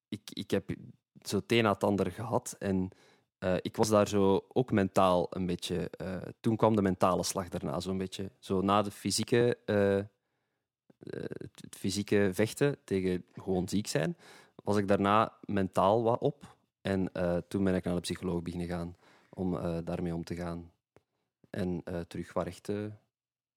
ik, 0.08 0.30
ik 0.32 0.50
heb 0.50 0.74
zo 1.22 1.36
het 1.36 1.52
een 1.52 1.62
na 1.62 1.72
het 1.72 1.84
ander 1.84 2.10
gehad. 2.10 2.56
En 2.58 2.90
eh, 3.38 3.56
ik 3.60 3.76
was 3.76 3.88
daar 3.88 4.08
zo 4.08 4.44
ook 4.48 4.72
mentaal 4.72 5.26
een 5.30 5.46
beetje... 5.46 5.90
toen 6.40 6.56
kwam 6.56 6.76
de 6.76 6.82
mentale 6.82 7.22
slag 7.22 7.48
daarna 7.48 7.80
zo'n 7.80 7.98
beetje. 7.98 8.30
Zo 8.38 8.60
na 8.60 8.82
de 8.82 8.90
fysieke... 8.90 9.58
het 11.64 11.76
fysieke 11.76 12.30
vechten 12.32 12.76
tegen 12.84 13.24
gewoon 13.32 13.68
ziek 13.68 13.86
zijn, 13.86 14.16
was 14.64 14.76
ik 14.76 14.88
daarna 14.88 15.32
mentaal 15.44 16.02
wat 16.02 16.20
op. 16.20 16.56
En 16.80 17.12
eh, 17.12 17.36
toen 17.48 17.64
ben 17.64 17.74
ik 17.74 17.84
naar 17.84 17.94
de 17.94 18.00
psycholoog 18.00 18.42
beginnen 18.42 18.68
gaan 18.68 18.96
om 19.30 19.56
eh, 19.56 19.78
daarmee 19.84 20.14
om 20.14 20.24
te 20.24 20.34
gaan. 20.34 20.72
En 21.50 21.80
eh, 21.84 22.00
terug 22.00 22.32
waar 22.32 22.46
echt 22.46 22.62
te 22.62 22.92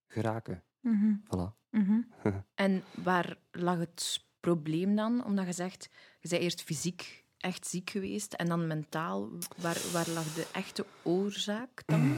geraken. 0.07 0.63
Mhm, 0.79 1.13
Voilà. 1.23 1.69
mhm. 1.69 2.01
En 2.55 2.83
waar 3.03 3.37
lag 3.51 3.77
het 3.79 4.25
probleem 4.39 4.95
dan? 4.95 5.25
Omdat 5.25 5.45
je 5.45 5.51
zegt, 5.51 5.89
je 6.19 6.29
bent 6.29 6.41
eerst 6.41 6.61
fysiek 6.61 7.25
echt 7.37 7.67
ziek 7.67 7.89
geweest 7.89 8.33
en 8.33 8.47
dan 8.47 8.67
mentaal. 8.67 9.29
Waar, 9.57 9.81
waar 9.93 10.09
lag 10.09 10.33
de 10.33 10.47
echte 10.53 10.85
oorzaak 11.03 11.83
dan? 11.85 12.17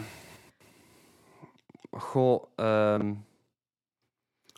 Goh, 1.92 2.44
ehm, 2.56 3.16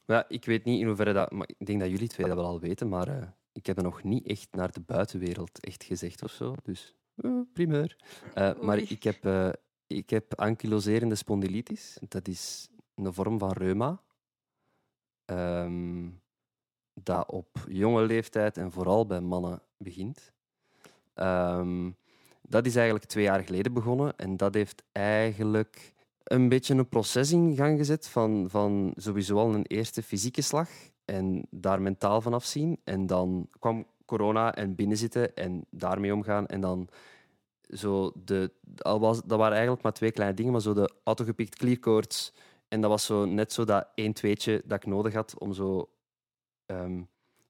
ja, 0.06 0.26
ik 0.28 0.46
weet 0.46 0.64
niet 0.64 0.80
in 0.80 0.88
hoeverre 0.88 1.14
dat... 1.14 1.32
Maar 1.32 1.50
ik 1.58 1.66
denk 1.66 1.80
dat 1.80 1.90
jullie 1.90 2.08
twee 2.08 2.28
dat 2.28 2.36
wel 2.36 2.46
al 2.46 2.60
weten, 2.60 2.90
maar 2.90 3.34
ik 3.54 3.66
heb 3.66 3.76
het 3.76 3.86
nog 3.86 4.04
niet 4.04 4.28
echt 4.28 4.48
naar 4.52 4.72
de 4.72 4.82
buitenwereld 4.82 5.60
echt 5.60 5.84
gezegd 5.84 6.24
of 6.24 6.32
zo. 6.32 6.56
Dus, 6.64 6.96
eh, 7.16 7.40
primeur. 7.54 7.96
Eh, 8.34 8.60
maar 8.66 8.78
ik 8.78 9.04
heb, 9.04 9.26
eh, 9.26 9.50
ik 9.88 10.10
heb 10.10 10.40
ankyloserende 10.40 11.16
spondylitis. 11.16 11.98
Dat 12.08 12.28
is 12.28 12.70
een 12.96 13.14
vorm 13.14 13.40
van 13.40 13.52
reuma. 13.52 14.02
Ehm, 15.26 16.10
dat 16.94 17.32
op 17.32 17.66
jonge 17.68 18.06
leeftijd 18.06 18.58
en 18.58 18.72
vooral 18.72 19.06
bij 19.06 19.22
mannen 19.22 19.62
begint. 19.78 20.34
Ehm, 21.14 21.92
dat 22.42 22.66
is 22.66 22.76
eigenlijk 22.76 23.06
twee 23.06 23.24
jaar 23.24 23.44
geleden 23.44 23.74
begonnen 23.74 24.18
en 24.18 24.38
dat 24.38 24.54
heeft 24.54 24.84
eigenlijk 24.92 25.94
een 26.24 26.50
beetje 26.50 26.74
een 26.74 26.90
proces 26.90 27.32
in 27.32 27.56
gang 27.56 27.78
gezet 27.78 28.08
van, 28.08 28.50
van 28.50 28.94
sowieso 28.96 29.38
al 29.38 29.54
een 29.54 29.66
eerste 29.66 30.04
fysieke 30.04 30.42
slag 30.42 30.70
en 31.12 31.46
daar 31.50 31.82
mentaal 31.82 32.22
van 32.22 32.34
afzien. 32.34 32.80
En 32.84 33.08
dan 33.08 33.48
kwam 33.60 33.86
corona 34.06 34.56
en 34.56 34.76
binnenzitten 34.76 35.36
en 35.36 35.66
daarmee 35.70 36.14
omgaan. 36.14 36.48
En 36.48 36.62
dan 36.62 36.90
zo 37.70 38.12
de, 38.24 38.52
al 38.78 39.00
was, 39.00 39.22
dat 39.24 39.38
waren 39.38 39.54
eigenlijk 39.54 39.84
maar 39.84 39.94
twee 39.94 40.12
kleine 40.12 40.36
dingen, 40.36 40.52
maar 40.52 40.62
zo 40.62 40.74
de 40.74 40.94
autogepikt 41.04 41.56
clearcourts. 41.56 42.34
En 42.68 42.82
dat 42.82 42.90
was 42.90 43.06
zo 43.06 43.26
net 43.26 43.54
zo 43.54 43.66
dat 43.66 43.88
één 43.96 44.14
tweetje 44.14 44.62
dat 44.66 44.78
ik 44.78 44.86
nodig 44.86 45.14
had 45.14 45.40
om 45.40 45.54
zo 45.54 45.90
ehm, 46.66 47.02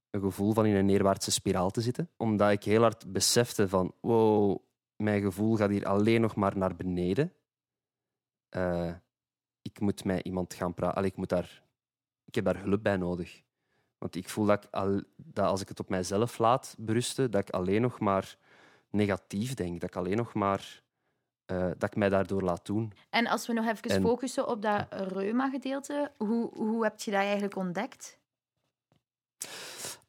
een 0.10 0.22
gevoel 0.22 0.54
van 0.54 0.66
in 0.66 0.76
een 0.76 0.86
neerwaartse 0.86 1.32
spiraal 1.32 1.72
te 1.72 1.82
zitten. 1.82 2.10
Omdat 2.18 2.52
ik 2.52 2.64
heel 2.64 2.82
hard 2.82 3.12
besefte 3.12 3.70
van, 3.70 3.94
wow, 4.00 4.58
mijn 4.96 5.22
gevoel 5.22 5.56
gaat 5.56 5.70
hier 5.70 5.86
alleen 5.86 6.22
nog 6.22 6.36
maar 6.36 6.58
naar 6.58 6.76
beneden. 6.76 7.34
Uh, 8.56 8.94
ik 9.62 9.80
moet 9.80 10.04
met 10.04 10.26
iemand 10.26 10.54
gaan 10.54 10.74
praten. 10.74 11.04
Ik, 11.04 11.16
moet 11.16 11.30
daar, 11.30 11.64
ik 12.26 12.36
heb 12.36 12.46
daar 12.46 12.64
hulp 12.64 12.84
bij 12.84 12.98
nodig. 12.98 13.44
Want 14.02 14.16
ik 14.16 14.30
voel 14.30 14.46
dat, 14.46 14.64
ik 14.64 14.70
al, 14.72 15.02
dat 15.16 15.46
als 15.46 15.62
ik 15.62 15.68
het 15.68 15.80
op 15.80 15.90
mijzelf 15.90 16.38
laat 16.38 16.76
berusten, 16.78 17.32
dat 17.32 17.42
ik 17.42 17.50
alleen 17.50 17.82
nog 17.82 18.00
maar 18.00 18.38
negatief 18.90 19.54
denk. 19.54 19.82
Dat 19.82 19.90
ik 19.90 19.96
alleen 19.96 20.18
nog 20.18 20.34
maar... 20.34 20.82
Uh, 21.52 21.66
dat 21.78 21.90
ik 21.90 21.96
mij 21.96 22.10
daardoor 22.10 22.42
laat 22.42 22.66
doen. 22.66 22.94
En 23.10 23.28
als 23.28 23.48
we 23.48 23.54
nog 23.54 23.68
even 23.68 23.90
en... 23.90 24.02
focussen 24.02 24.48
op 24.48 24.62
dat 24.62 24.86
reuma-gedeelte, 24.90 26.12
hoe, 26.18 26.50
hoe 26.54 26.84
heb 26.84 27.00
je 27.00 27.12
dat 27.12 27.20
eigenlijk 27.20 27.56
ontdekt? 27.56 28.20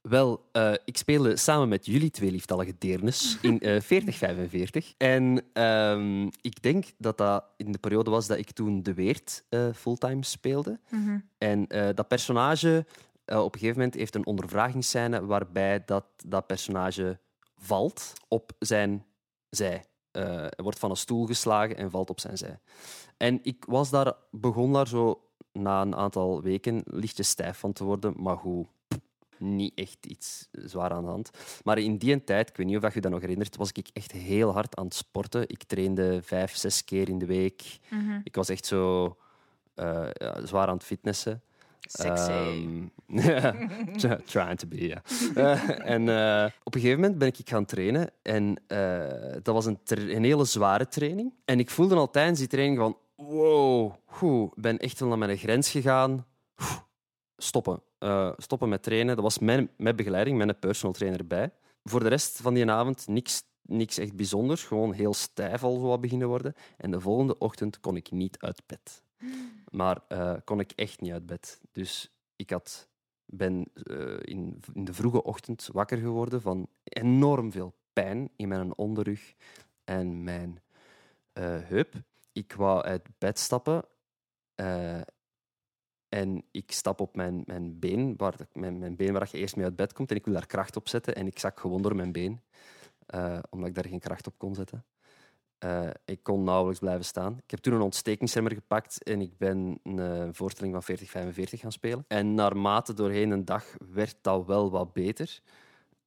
Wel, 0.00 0.48
uh, 0.52 0.72
ik 0.84 0.96
speelde 0.96 1.36
samen 1.36 1.68
met 1.68 1.86
jullie 1.86 2.10
twee 2.10 2.30
lieftallige 2.30 2.74
deernes 2.78 3.38
in 3.40 3.58
uh, 3.60 3.80
4045. 3.80 4.94
En 4.96 5.42
um, 5.62 6.30
ik 6.40 6.62
denk 6.62 6.84
dat 6.98 7.18
dat 7.18 7.44
in 7.56 7.72
de 7.72 7.78
periode 7.78 8.10
was 8.10 8.26
dat 8.26 8.38
ik 8.38 8.50
toen 8.50 8.82
De 8.82 8.94
Weert 8.94 9.44
fulltime 9.74 10.24
speelde. 10.24 10.80
Mm 10.88 11.04
-hmm. 11.04 11.28
En 11.38 11.66
dat 11.94 12.08
personage 12.08 12.86
uh, 13.26 13.44
op 13.44 13.54
een 13.54 13.60
gegeven 13.60 13.80
moment 13.80 13.94
heeft 13.94 14.14
een 14.14 14.26
ondervragingsscène 14.26 15.26
waarbij 15.26 15.84
dat, 15.84 16.04
dat 16.26 16.46
personage 16.46 17.18
valt 17.56 18.12
op 18.28 18.52
zijn 18.58 19.04
zij. 19.50 19.84
Uh, 20.12 20.46
wordt 20.56 20.78
van 20.78 20.90
een 20.90 20.96
stoel 20.96 21.26
geslagen 21.26 21.76
en 21.76 21.90
valt 21.90 22.10
op 22.10 22.20
zijn 22.20 22.38
zij. 22.38 22.58
En 23.16 23.38
ik 23.42 23.64
was 23.68 23.90
daar, 23.90 24.12
begon 24.30 24.72
daar 24.72 24.88
zo 24.88 25.20
na 25.52 25.82
een 25.82 25.96
aantal 25.96 26.42
weken 26.42 26.82
lichtjes 26.84 27.28
stijf 27.28 27.58
van 27.58 27.72
te 27.72 27.84
worden, 27.84 28.14
maar 28.16 28.36
goed, 28.36 28.66
niet 29.42 29.72
echt 29.74 30.06
iets 30.06 30.48
zwaar 30.50 30.90
aan 30.90 31.04
de 31.04 31.10
hand. 31.10 31.30
Maar 31.64 31.78
in 31.78 31.96
die 31.96 32.24
tijd, 32.24 32.48
ik 32.48 32.56
weet 32.56 32.66
niet 32.66 32.84
of 32.84 32.94
je 32.94 33.00
dat 33.00 33.10
nog 33.10 33.20
herinnert, 33.20 33.56
was 33.56 33.72
ik 33.72 33.88
echt 33.92 34.12
heel 34.12 34.52
hard 34.52 34.76
aan 34.76 34.84
het 34.84 34.94
sporten. 34.94 35.48
Ik 35.48 35.62
trainde 35.62 36.22
vijf, 36.22 36.56
zes 36.56 36.84
keer 36.84 37.08
in 37.08 37.18
de 37.18 37.26
week. 37.26 37.78
Mm 37.90 38.08
-hmm. 38.08 38.20
Ik 38.24 38.34
was 38.34 38.48
echt 38.48 38.66
zo 38.66 39.04
uh, 39.76 40.08
ja, 40.12 40.46
zwaar 40.46 40.68
aan 40.68 40.74
het 40.74 40.84
fitnessen. 40.84 41.42
Sexy. 41.88 42.32
Um, 43.14 44.24
trying 44.24 44.58
to 44.58 44.66
be, 44.68 44.86
ja. 44.86 45.02
Uh, 45.34 45.90
en 45.90 46.02
uh, 46.02 46.50
op 46.62 46.74
een 46.74 46.80
gegeven 46.80 47.00
moment 47.00 47.18
ben 47.18 47.28
ik 47.28 47.36
gaan 47.44 47.64
trainen. 47.64 48.10
En 48.22 48.62
uh, 48.68 49.32
dat 49.42 49.54
was 49.54 49.66
een, 49.66 49.78
hele 50.24 50.44
zware 50.44 50.88
training. 50.88 51.32
En 51.44 51.58
ik 51.58 51.70
voelde 51.70 51.94
al 51.94 52.10
tijdens 52.10 52.38
die 52.38 52.48
training 52.48 52.78
van... 52.78 52.96
Wow, 53.16 53.94
ik 54.20 54.54
ben 54.54 54.78
echt 54.78 55.00
wel 55.00 55.08
naar 55.08 55.18
mijn 55.18 55.36
grens 55.36 55.70
gegaan. 55.70 56.26
stoppen. 57.36 57.82
stoppen 58.36 58.68
met 58.68 58.82
trainen. 58.82 59.14
Dat 59.14 59.24
was 59.24 59.38
mijn, 59.38 59.70
met 59.76 59.96
begeleiding, 59.96 60.42
een 60.42 60.58
personal 60.58 60.94
trainer 60.94 61.20
erbij. 61.20 61.50
Voor 61.84 62.00
de 62.00 62.08
rest 62.08 62.40
van 62.42 62.54
die 62.54 62.70
avond 62.70 63.06
niks, 63.06 63.42
niks 63.62 63.98
echt 63.98 64.16
bijzonders. 64.16 64.64
Gewoon 64.64 64.92
heel 64.92 65.14
stijf 65.14 65.62
al 65.62 65.80
wat 65.80 66.00
beginnen 66.00 66.28
worden. 66.28 66.54
En 66.76 66.90
de 66.90 67.00
volgende 67.00 67.38
ochtend 67.38 67.80
kon 67.80 67.96
ik 67.96 68.10
niet 68.10 68.38
uit 68.38 68.62
bed. 68.66 69.02
Maar 69.70 70.02
uh, 70.08 70.34
kon 70.44 70.60
ik 70.60 70.72
echt 70.72 71.00
niet 71.00 71.12
uit 71.12 71.26
bed. 71.26 71.60
Dus 71.72 72.12
ik 72.36 72.50
had, 72.50 72.88
ben 73.24 73.66
uh, 73.74 74.18
in, 74.20 74.60
in 74.72 74.84
de 74.84 74.92
vroege 74.92 75.22
ochtend 75.22 75.68
wakker 75.72 75.98
geworden 75.98 76.42
van 76.42 76.68
enorm 76.84 77.52
veel 77.52 77.74
pijn 77.92 78.30
in 78.36 78.48
mijn 78.48 78.76
onderrug 78.76 79.34
en 79.84 80.24
mijn 80.24 80.60
uh, 81.38 81.58
heup. 81.62 81.94
Ik 82.32 82.52
wou 82.52 82.82
uit 82.82 83.08
bed 83.18 83.38
stappen 83.38 83.84
en 86.08 86.44
ik 86.50 86.72
stap 86.72 87.00
op 87.00 87.16
mijn, 87.16 87.42
mijn 87.46 87.78
been, 87.78 88.14
waar, 88.16 88.36
mijn, 88.52 88.78
mijn 88.78 88.96
been 88.96 89.12
waar 89.12 89.28
je 89.32 89.38
eerst 89.38 89.56
mee 89.56 89.64
uit 89.64 89.76
bed 89.76 89.92
komt, 89.92 90.10
en 90.10 90.16
ik 90.16 90.24
wil 90.24 90.34
daar 90.34 90.46
kracht 90.46 90.76
op 90.76 90.88
zetten 90.88 91.14
en 91.14 91.26
ik 91.26 91.38
zak 91.38 91.60
gewoon 91.60 91.82
door 91.82 91.96
mijn 91.96 92.12
been, 92.12 92.40
omdat 93.50 93.68
ik 93.68 93.74
daar 93.74 93.88
geen 93.88 93.98
kracht 93.98 94.26
op 94.26 94.38
kon 94.38 94.54
zetten. 94.54 94.84
Uh, 95.64 95.88
ik 96.04 96.22
kon 96.22 96.44
nauwelijks 96.44 96.80
blijven 96.80 97.04
staan. 97.04 97.38
Ik 97.42 97.50
heb 97.50 97.60
toen 97.60 97.74
een 97.74 97.80
ontstekingsremmer 97.80 98.52
gepakt 98.52 99.02
en 99.02 99.20
ik 99.20 99.38
ben 99.38 99.78
een 99.82 100.34
voorstelling 100.34 100.72
van 100.72 100.82
4045 100.82 101.60
gaan 101.60 101.72
spelen. 101.72 102.04
En 102.08 102.34
naarmate 102.34 102.94
doorheen 102.94 103.30
een 103.30 103.44
dag 103.44 103.64
werd 103.92 104.16
dat 104.20 104.46
wel 104.46 104.70
wat 104.70 104.92
beter. 104.92 105.40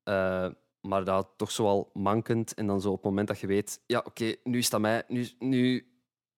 Uh, 0.04 0.48
maar 0.82 1.04
dat 1.04 1.28
toch 1.36 1.52
zoal 1.52 1.90
mankend. 1.94 2.54
En 2.54 2.68
dan 2.68 2.82
zo 2.82 2.90
op 2.90 2.96
het 2.96 3.06
moment 3.06 3.28
dat 3.28 3.40
je 3.40 3.48
weet, 3.48 3.82
ja, 3.86 4.02
oké, 4.06 4.36
nu 4.44 4.58
is 4.58 4.70
dat 4.70 4.82
mij, 4.82 5.04
nu, 5.08 5.28
nu 5.40 5.88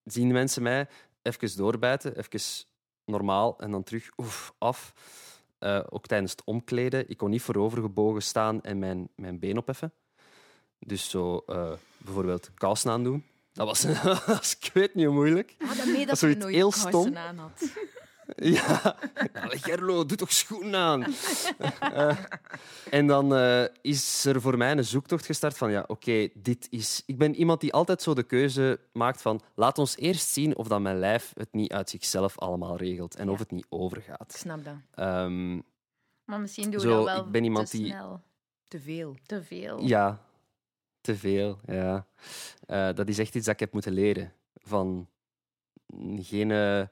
zien 0.03 0.31
mensen 0.31 0.63
mij 0.63 0.87
even 1.21 1.57
doorbijten, 1.57 2.17
even 2.17 2.65
normaal 3.05 3.59
en 3.59 3.71
dan 3.71 3.83
terug 3.83 4.09
oef, 4.17 4.53
af. 4.57 4.93
ook 5.89 6.07
tijdens 6.07 6.31
het 6.31 6.43
omkleden. 6.43 7.09
Ik 7.09 7.17
kon 7.17 7.29
niet 7.29 7.41
voorovergebogen 7.41 8.21
staan 8.21 8.61
en 8.61 8.79
mijn, 8.79 9.09
mijn 9.15 9.39
been 9.39 9.57
opheffen. 9.57 9.93
Dus 10.79 11.09
zo 11.09 11.43
uh, 11.47 11.71
bijvoorbeeld 11.97 12.49
kousen 12.53 12.91
aandoen. 12.91 13.23
Dat 13.53 13.67
was, 14.25 14.57
ik 14.59 14.69
weet 14.73 14.95
niet 14.95 15.05
hoe 15.05 15.15
moeilijk. 15.15 15.55
Ah, 15.59 15.67
dat, 15.67 16.07
dat 16.07 16.19
je 16.19 16.35
nooit 16.35 16.55
heel 16.55 16.71
stom. 16.71 17.17
aan 17.17 17.37
had. 17.37 17.63
Ja, 18.35 18.97
Gerlo, 19.49 20.05
doe 20.05 20.17
toch 20.17 20.31
schoenen 20.31 20.79
aan. 20.79 21.05
uh, 21.93 22.17
en 22.89 23.07
dan 23.07 23.33
uh, 23.33 23.63
is 23.81 24.25
er 24.25 24.41
voor 24.41 24.57
mij 24.57 24.71
een 24.71 24.85
zoektocht 24.85 25.25
gestart 25.25 25.57
van 25.57 25.71
ja, 25.71 25.81
oké, 25.81 25.91
okay, 25.91 26.31
dit 26.33 26.67
is... 26.69 27.03
Ik 27.05 27.17
ben 27.17 27.35
iemand 27.35 27.61
die 27.61 27.73
altijd 27.73 28.01
zo 28.01 28.13
de 28.13 28.23
keuze 28.23 28.79
maakt 28.93 29.21
van 29.21 29.41
laat 29.55 29.77
ons 29.77 29.97
eerst 29.97 30.29
zien 30.29 30.55
of 30.57 30.67
dat 30.67 30.81
mijn 30.81 30.99
lijf 30.99 31.33
het 31.35 31.53
niet 31.53 31.71
uit 31.71 31.89
zichzelf 31.89 32.39
allemaal 32.39 32.77
regelt 32.77 33.15
en 33.15 33.25
ja. 33.25 33.31
of 33.31 33.39
het 33.39 33.51
niet 33.51 33.65
overgaat. 33.69 34.33
Ik 34.33 34.37
snap 34.37 34.63
dat. 34.63 35.05
Um, 35.05 35.63
maar 36.25 36.39
misschien 36.39 36.71
doen 36.71 36.81
we 36.81 36.87
dat 36.87 37.05
wel 37.05 37.25
ik 37.25 37.31
ben 37.31 37.43
iemand 37.43 37.69
te 37.69 37.77
die... 37.77 37.85
snel. 37.85 38.21
Te 38.67 38.79
veel. 38.79 39.15
Te 39.25 39.43
veel. 39.43 39.81
Ja, 39.81 40.26
te 41.07 41.17
veel, 41.17 41.59
ja. 41.65 42.07
Uh, 42.67 42.89
dat 42.93 43.07
is 43.07 43.19
echt 43.19 43.35
iets 43.35 43.45
dat 43.45 43.53
ik 43.53 43.59
heb 43.59 43.73
moeten 43.73 43.93
leren. 43.93 44.33
Van 44.55 45.07
geen, 46.15 46.49
uh, 46.49 46.83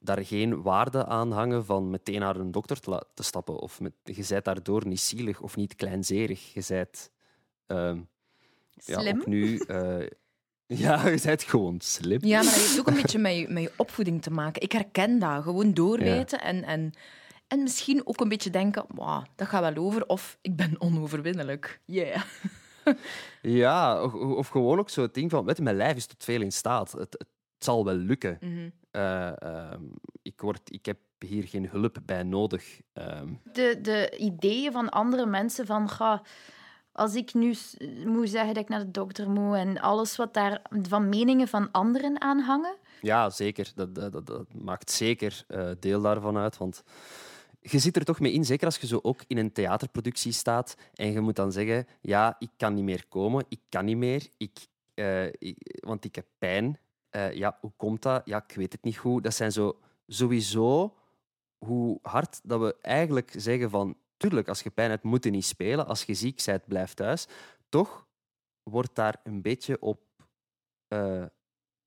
daar 0.00 0.24
geen 0.24 0.62
waarde 0.62 1.06
aan 1.06 1.32
hangen 1.32 1.64
van 1.64 1.90
meteen 1.90 2.20
naar 2.20 2.36
een 2.36 2.50
dokter 2.50 2.80
te, 2.80 3.06
te 3.14 3.22
stappen. 3.22 3.58
Of 3.58 3.80
met, 3.80 3.92
je 4.04 4.24
bent 4.28 4.44
daardoor 4.44 4.86
niet 4.86 5.00
zielig 5.00 5.40
of 5.40 5.56
niet 5.56 5.74
kleinzerig. 5.74 6.54
Je 6.54 6.64
bent... 6.68 7.10
Uh, 7.66 7.92
slim? 8.76 9.18
Ja, 9.18 9.26
nu, 9.26 9.64
uh, 9.68 10.06
ja, 10.84 11.08
je 11.08 11.20
bent 11.24 11.42
gewoon 11.42 11.80
slim. 11.80 12.24
Ja, 12.24 12.42
maar 12.42 12.52
dat 12.52 12.60
heeft 12.60 12.78
ook 12.78 12.86
een 12.86 12.94
beetje 13.02 13.18
met 13.18 13.36
je, 13.36 13.48
met 13.48 13.62
je 13.62 13.72
opvoeding 13.76 14.22
te 14.22 14.30
maken. 14.30 14.62
Ik 14.62 14.72
herken 14.72 15.18
dat. 15.18 15.42
Gewoon 15.42 15.74
doorweten 15.74 16.38
ja. 16.38 16.44
en... 16.44 16.64
en 16.64 16.92
en 17.48 17.62
misschien 17.62 18.06
ook 18.06 18.20
een 18.20 18.28
beetje 18.28 18.50
denken, 18.50 18.84
wow, 18.88 19.24
dat 19.36 19.48
gaat 19.48 19.74
wel 19.74 19.84
over. 19.84 20.06
Of 20.06 20.38
ik 20.42 20.56
ben 20.56 20.80
onoverwinnelijk. 20.80 21.80
Yeah. 21.84 22.22
ja, 23.42 24.02
of, 24.02 24.14
of, 24.14 24.48
gewoon 24.48 24.78
ook 24.78 24.90
zo 24.90 25.02
het 25.02 25.14
ding 25.14 25.30
van, 25.30 25.44
weet 25.44 25.56
je, 25.56 25.62
mijn 25.62 25.76
lijf 25.76 25.96
is 25.96 26.06
tot 26.06 26.24
veel 26.24 26.40
in 26.40 26.52
staat. 26.52 26.92
Het, 26.92 27.12
het 27.18 27.28
zal 27.58 27.84
wel 27.84 27.94
lukken. 27.94 28.38
Mm 28.40 28.48
-hmm. 28.50 28.72
uh, 28.92 29.32
uh, 29.42 29.72
ik, 30.22 30.40
word, 30.40 30.60
ik 30.64 30.86
heb 30.86 30.98
hier 31.18 31.48
geen 31.48 31.68
hulp 31.68 31.96
bij 32.04 32.22
nodig. 32.22 32.80
Uh. 32.94 33.20
De, 33.52 33.78
de 33.82 34.16
ideeën 34.18 34.72
van 34.72 34.88
andere 34.88 35.26
mensen 35.26 35.66
van, 35.66 35.88
ga, 35.88 36.22
als 36.92 37.14
ik 37.14 37.34
nu 37.34 37.54
moet 38.04 38.30
zeggen 38.30 38.54
dat 38.54 38.62
ik 38.62 38.68
naar 38.68 38.84
de 38.84 38.90
dokter 38.90 39.30
moet 39.30 39.56
en 39.56 39.80
alles 39.80 40.16
wat 40.16 40.34
daar 40.34 40.62
van 40.82 41.08
meningen 41.08 41.48
van 41.48 41.70
anderen 41.70 42.20
aan 42.20 42.40
hangen. 42.40 42.76
Ja, 43.00 43.30
zeker. 43.30 43.72
Dat, 43.74 43.94
dat, 43.94 44.12
dat, 44.12 44.26
dat 44.26 44.54
maakt 44.54 44.90
zeker 44.90 45.44
uh, 45.48 45.70
deel 45.80 46.00
daarvan 46.00 46.36
uit. 46.36 46.56
Want 46.56 46.82
je 47.70 47.78
zit 47.78 47.96
er 47.96 48.04
toch 48.04 48.20
mee 48.20 48.32
in, 48.32 48.44
zeker 48.44 48.66
als 48.66 48.76
je 48.76 48.86
zo 48.86 48.98
ook 49.02 49.24
in 49.26 49.36
een 49.36 49.52
theaterproductie 49.52 50.32
staat 50.32 50.76
en 50.94 51.12
je 51.12 51.20
moet 51.20 51.36
dan 51.36 51.52
zeggen, 51.52 51.86
ja, 52.00 52.36
ik 52.38 52.50
kan 52.56 52.74
niet 52.74 52.84
meer 52.84 53.06
komen, 53.08 53.44
ik 53.48 53.60
kan 53.68 53.84
niet 53.84 53.96
meer, 53.96 54.28
ik, 54.36 54.66
ik, 55.38 55.78
want 55.84 56.04
ik 56.04 56.14
heb 56.14 56.26
pijn. 56.38 56.78
Uh, 57.16 57.32
ja, 57.32 57.58
hoe 57.60 57.72
komt 57.76 58.02
dat? 58.02 58.22
Ja, 58.24 58.44
ik 58.48 58.54
weet 58.54 58.72
het 58.72 58.82
niet 58.82 58.96
goed. 58.96 59.22
Dat 59.22 59.34
zijn 59.34 59.52
zo 59.52 59.78
sowieso 60.06 60.94
hoe 61.58 61.98
hard 62.02 62.40
dat 62.42 62.60
we 62.60 62.76
eigenlijk 62.80 63.32
zeggen 63.36 63.70
van, 63.70 63.96
tuurlijk, 64.16 64.48
als 64.48 64.62
je 64.62 64.70
pijn 64.70 64.90
hebt, 64.90 65.02
moet 65.02 65.24
je 65.24 65.30
niet 65.30 65.44
spelen. 65.44 65.86
Als 65.86 66.04
je 66.04 66.14
ziek 66.14 66.42
bent, 66.44 66.66
blijf 66.66 66.94
thuis. 66.94 67.26
Toch 67.68 68.06
wordt 68.62 68.94
daar 68.94 69.20
een 69.22 69.42
beetje 69.42 69.80
op 69.80 70.00
uh, 70.88 71.24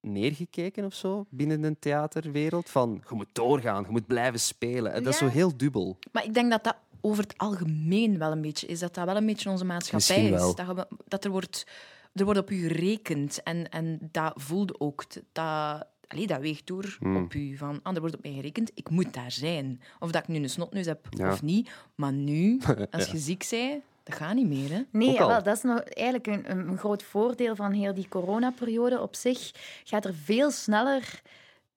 neergekeken 0.02 0.86
of 0.86 0.94
zo 0.94 1.26
binnen 1.30 1.62
de 1.62 1.76
theaterwereld. 1.80 2.70
Van, 2.70 3.02
je 3.10 3.16
moet 3.16 3.30
doorgaan, 3.32 3.84
je 3.84 3.92
moet 3.92 4.08
blijven 4.08 4.40
spelen. 4.40 4.94
En 4.94 5.04
Dat 5.04 5.14
is 5.14 5.20
zo 5.20 5.28
heel 5.28 5.58
dubbel. 5.58 5.98
Maar 6.12 6.26
ik 6.26 6.34
denk 6.34 6.50
dat 6.52 6.64
dat 6.64 6.76
over 7.02 7.24
het 7.24 7.38
algemeen 7.38 8.18
wel 8.18 8.32
een 8.32 8.42
beetje 8.42 8.68
is. 8.68 8.80
Dat 8.80 8.94
dat 8.94 9.06
wel 9.06 9.16
een 9.16 9.26
beetje 9.26 9.50
onze 9.50 9.66
maatschappij 9.66 10.26
is. 10.26 10.40
Dat, 10.40 10.58
je- 10.58 10.88
dat 11.08 11.24
er, 11.26 11.32
wordt, 11.32 11.68
er 12.14 12.24
wordt 12.26 12.40
op 12.40 12.50
u 12.52 12.68
gerekend. 12.68 13.44
En, 13.44 13.70
en 13.70 14.00
dat 14.12 14.34
voelde 14.36 14.80
ook. 14.80 15.04
Dat, 15.32 15.86
allee, 16.08 16.28
dat 16.28 16.40
weegt 16.40 16.68
door 16.68 16.96
Hmm. 17.00 17.24
op 17.24 17.34
u. 17.34 17.58
Van, 17.58 17.80
ah, 17.84 17.94
er 17.96 18.00
wordt 18.00 18.16
op 18.16 18.24
mij 18.24 18.34
gerekend, 18.34 18.72
ik 18.74 18.90
moet 18.90 19.14
daar 19.14 19.32
zijn. 19.32 19.82
Of 20.00 20.12
dat 20.12 20.22
ik 20.22 20.28
nu 20.28 20.36
een 20.44 20.50
snotneus 20.50 20.86
heb 20.86 21.08
Ja. 21.10 21.32
of 21.32 21.42
niet. 21.42 21.70
Maar 21.96 22.14
nu, 22.14 22.60
als 22.92 23.12
je 23.12 23.18
ziek 23.18 23.48
bent, 23.50 23.84
dat 24.12 24.28
gaat 24.28 24.36
niet 24.36 24.48
meer. 24.48 24.70
Hè? 24.72 24.82
Nee, 24.92 25.18
wel, 25.18 25.44
dat 25.44 25.56
is 25.58 25.62
nog 25.62 25.80
eigenlijk 25.80 26.28
een, 26.28 26.52
een 26.52 26.78
groot 26.78 27.04
voordeel 27.04 27.56
van 27.56 27.72
heel 27.72 27.94
die 27.94 28.08
coronaperiode. 28.08 29.02
Op 29.02 29.16
zich 29.16 29.52
gaat 29.84 30.06
er 30.06 30.14
veel 30.14 30.52
sneller 30.52 31.22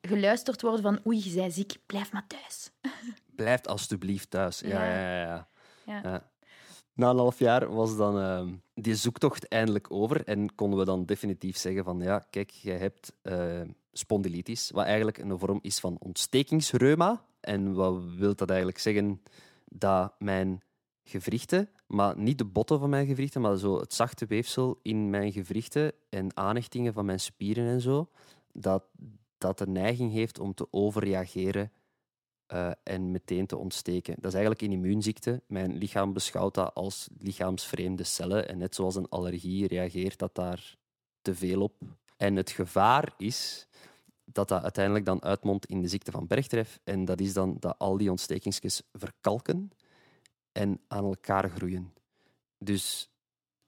geluisterd 0.01 0.63
worden 0.63 0.83
van 0.83 1.01
oei, 1.07 1.23
je 1.25 1.35
bent 1.35 1.53
ziek, 1.53 1.77
blijf 1.87 2.13
maar 2.13 2.27
thuis. 2.27 2.71
Blijf 3.37 3.67
alstublieft 3.67 4.31
thuis. 4.31 4.61
Ja, 4.61 4.69
Ja. 4.69 4.85
ja, 4.85 5.01
ja. 5.01 5.23
ja. 5.23 5.49
Ja. 5.87 6.01
Ja. 6.03 6.33
Na 6.93 7.11
een 7.11 7.17
half 7.17 7.39
jaar 7.39 7.73
was 7.75 7.97
dan 7.97 8.21
ehm, 8.21 8.55
die 8.75 8.95
zoektocht 8.95 9.49
eindelijk 9.49 9.91
over 9.91 10.25
en 10.25 10.55
konden 10.55 10.79
we 10.79 10.85
dan 10.85 11.05
definitief 11.05 11.57
zeggen 11.57 11.85
van 11.85 12.01
ja, 12.01 12.27
kijk, 12.31 12.51
jij 12.51 12.77
hebt 12.77 13.13
eh, 13.23 13.61
spondylitis, 13.93 14.71
wat 14.71 14.85
eigenlijk 14.85 15.19
een 15.19 15.39
vorm 15.39 15.59
is 15.63 15.79
van 15.79 15.97
ontstekingsreuma. 15.99 17.25
En 17.41 17.75
wat 17.75 18.03
wil 18.17 18.35
dat 18.35 18.49
eigenlijk 18.49 18.79
zeggen? 18.79 19.23
Dat 19.65 20.15
mijn 20.19 20.63
gewrichten, 21.05 21.69
maar 21.95 22.19
niet 22.19 22.39
de 22.39 22.45
botten 22.45 22.79
van 22.79 22.91
mijn 22.91 23.07
gewrichten, 23.07 23.41
maar 23.41 23.57
zo 23.57 23.81
het 23.81 23.95
zachte 23.95 24.27
weefsel 24.27 24.79
in 24.83 25.11
mijn 25.11 25.33
gewrichten 25.33 25.93
en 26.09 26.37
aanhechtingen 26.37 26.93
van 26.93 27.05
mijn 27.05 27.21
spieren 27.21 27.67
en 27.67 27.81
zo, 27.81 28.09
dat 28.53 28.85
dat 29.39 29.59
de 29.59 29.67
neiging 29.67 30.13
heeft 30.13 30.39
om 30.39 30.55
te 30.55 30.67
overreageren 30.71 31.73
eh, 32.47 32.71
en 32.83 33.11
meteen 33.11 33.47
te 33.47 33.57
ontsteken. 33.57 34.15
Dat 34.15 34.25
is 34.25 34.33
eigenlijk 34.33 34.63
een 34.63 34.73
immuunziekte. 34.73 35.43
Mijn 35.47 35.77
lichaam 35.77 36.13
beschouwt 36.13 36.55
dat 36.55 36.75
als 36.75 37.09
lichaamsvreemde 37.19 38.05
cellen. 38.05 38.49
En 38.49 38.59
net 38.59 38.75
zoals 38.75 38.95
een 38.95 39.09
allergie 39.09 39.67
reageert 39.67 40.19
dat 40.19 40.35
daar 40.35 40.77
te 41.23 41.35
veel 41.35 41.63
op. 41.63 41.75
En 42.17 42.37
het 42.37 42.51
gevaar 42.51 43.15
is 43.17 43.69
dat 44.25 44.49
dat 44.49 44.63
uiteindelijk 44.63 45.05
dan 45.05 45.23
uitmondt 45.23 45.67
in 45.67 45.81
de 45.83 45.89
ziekte 45.89 46.11
van 46.11 46.27
Bergtref. 46.27 46.81
En 46.85 47.05
dat 47.05 47.21
is 47.21 47.33
dan 47.33 47.57
dat 47.61 47.79
al 47.79 47.97
die 47.97 48.11
ontstekingsjes 48.11 48.83
verkalken 48.93 49.71
en 50.55 50.81
aan 50.89 51.05
elkaar 51.05 51.51
groeien. 51.51 51.93
Dus 52.59 53.11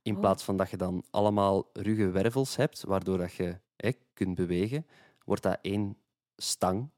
in 0.03 0.15
Oh. 0.15 0.21
plaats 0.21 0.45
van 0.45 0.57
dat 0.57 0.71
je 0.71 0.77
dan 0.77 1.05
allemaal 1.11 1.71
ruge 1.73 2.11
wervels 2.11 2.57
hebt, 2.57 2.83
waardoor 2.85 3.19
dat 3.19 3.33
je 3.33 3.59
hè, 3.77 3.91
kunt 4.15 4.35
bewegen, 4.35 4.87
wordt 5.25 5.43
dat 5.43 5.59
één 5.63 5.97
stang, 6.37 6.89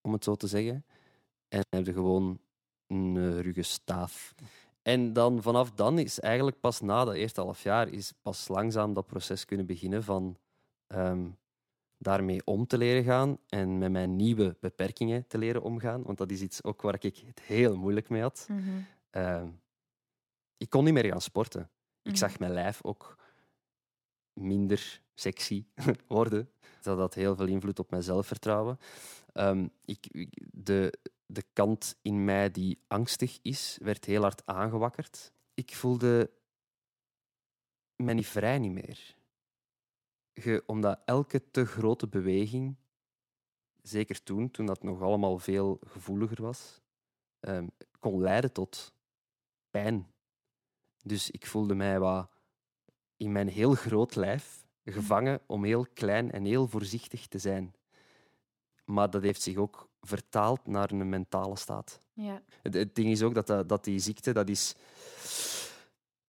om 0.00 0.12
het 0.12 0.24
zo 0.24 0.34
te 0.34 0.46
zeggen. 0.46 0.84
En 1.48 1.60
dan 1.68 1.78
heb 1.78 1.86
je 1.86 1.92
gewoon 1.92 2.38
een 2.86 3.42
ruge 3.42 3.62
staaf. 3.62 4.34
En 4.82 5.12
dan 5.12 5.42
vanaf 5.42 5.70
dan 5.72 5.98
is 5.98 6.20
eigenlijk 6.20 6.60
pas 6.60 6.80
na 6.80 7.04
dat 7.04 7.14
eerste 7.14 7.40
half 7.40 7.62
jaar 7.62 7.88
is 7.88 8.12
pas 8.22 8.48
langzaam 8.48 8.94
dat 8.94 9.06
proces 9.06 9.44
kunnen 9.44 9.66
beginnen 9.66 10.04
van 10.04 10.36
ehm, 10.86 11.26
daarmee 11.98 12.40
om 12.44 12.66
te 12.66 12.78
leren 12.78 13.04
gaan 13.04 13.38
en 13.48 13.78
met 13.78 13.90
mijn 13.90 14.16
nieuwe 14.16 14.56
beperkingen 14.60 15.26
te 15.26 15.38
leren 15.38 15.62
omgaan. 15.62 16.02
Want 16.02 16.18
dat 16.18 16.30
is 16.30 16.40
iets 16.40 16.62
ook 16.64 16.82
waar 16.82 16.94
ik 17.00 17.16
het 17.26 17.40
heel 17.40 17.76
moeilijk 17.76 18.08
mee 18.08 18.22
had. 18.22 18.46
Ehm, 19.18 19.50
ik 20.56 20.70
kon 20.70 20.84
niet 20.84 20.92
meer 20.92 21.04
gaan 21.04 21.20
sporten. 21.20 21.62
Ik 22.02 22.10
Mhm. 22.10 22.16
zag 22.16 22.38
mijn 22.38 22.52
lijf 22.52 22.84
ook 22.84 23.16
minder 24.32 25.02
sexy 25.14 25.66
worden. 26.06 26.50
Dat 26.82 26.98
had 26.98 27.14
heel 27.14 27.36
veel 27.36 27.46
invloed 27.46 27.78
op 27.78 27.90
mijn 27.90 28.02
zelfvertrouwen. 28.02 28.78
Ehm, 29.32 29.68
ik, 29.84 30.28
de, 30.52 30.98
de 31.26 31.42
kant 31.52 31.98
in 32.02 32.24
mij 32.24 32.50
die 32.50 32.82
angstig 32.86 33.38
is, 33.42 33.78
werd 33.82 34.04
heel 34.04 34.22
hard 34.22 34.46
aangewakkerd. 34.46 35.32
Ik 35.54 35.74
voelde 35.74 36.30
me 37.96 38.12
niet 38.12 38.26
vrij 38.26 38.58
niet 38.58 38.72
meer. 38.72 39.16
Ge- 40.34 40.62
omdat 40.66 41.00
elke 41.04 41.50
te 41.50 41.66
grote 41.66 42.08
beweging, 42.08 42.76
zeker 43.82 44.22
toen, 44.22 44.50
toen 44.50 44.66
dat 44.66 44.82
nog 44.82 45.02
allemaal 45.02 45.38
veel 45.38 45.78
gevoeliger 45.86 46.42
was, 46.42 46.80
ehm, 47.40 47.66
kon 47.98 48.20
leiden 48.20 48.52
tot 48.52 48.92
pijn. 49.70 50.12
Dus 51.02 51.30
ik 51.30 51.46
voelde 51.46 51.74
mij 51.74 51.98
wat 51.98 52.30
in 53.16 53.32
mijn 53.32 53.48
heel 53.48 53.74
groot 53.74 54.14
lijf 54.14 54.66
gevangen 54.84 55.40
om 55.46 55.64
heel 55.64 55.86
klein 55.94 56.30
en 56.30 56.44
heel 56.44 56.66
voorzichtig 56.66 57.26
te 57.26 57.38
zijn. 57.38 57.74
Maar 58.84 59.10
dat 59.10 59.22
heeft 59.22 59.42
zich 59.42 59.56
ook 59.56 59.88
vertaald 60.00 60.66
naar 60.66 60.90
een 60.90 61.08
mentale 61.08 61.56
staat. 61.56 62.00
Ja. 62.12 62.42
Het, 62.62 62.74
het 62.74 62.94
ding 62.94 63.10
is 63.10 63.22
ook 63.22 63.34
dat, 63.34 63.46
dat, 63.46 63.68
dat 63.68 63.84
die 63.84 63.98
ziekte, 63.98 64.32
dat 64.32 64.48
is, 64.48 64.74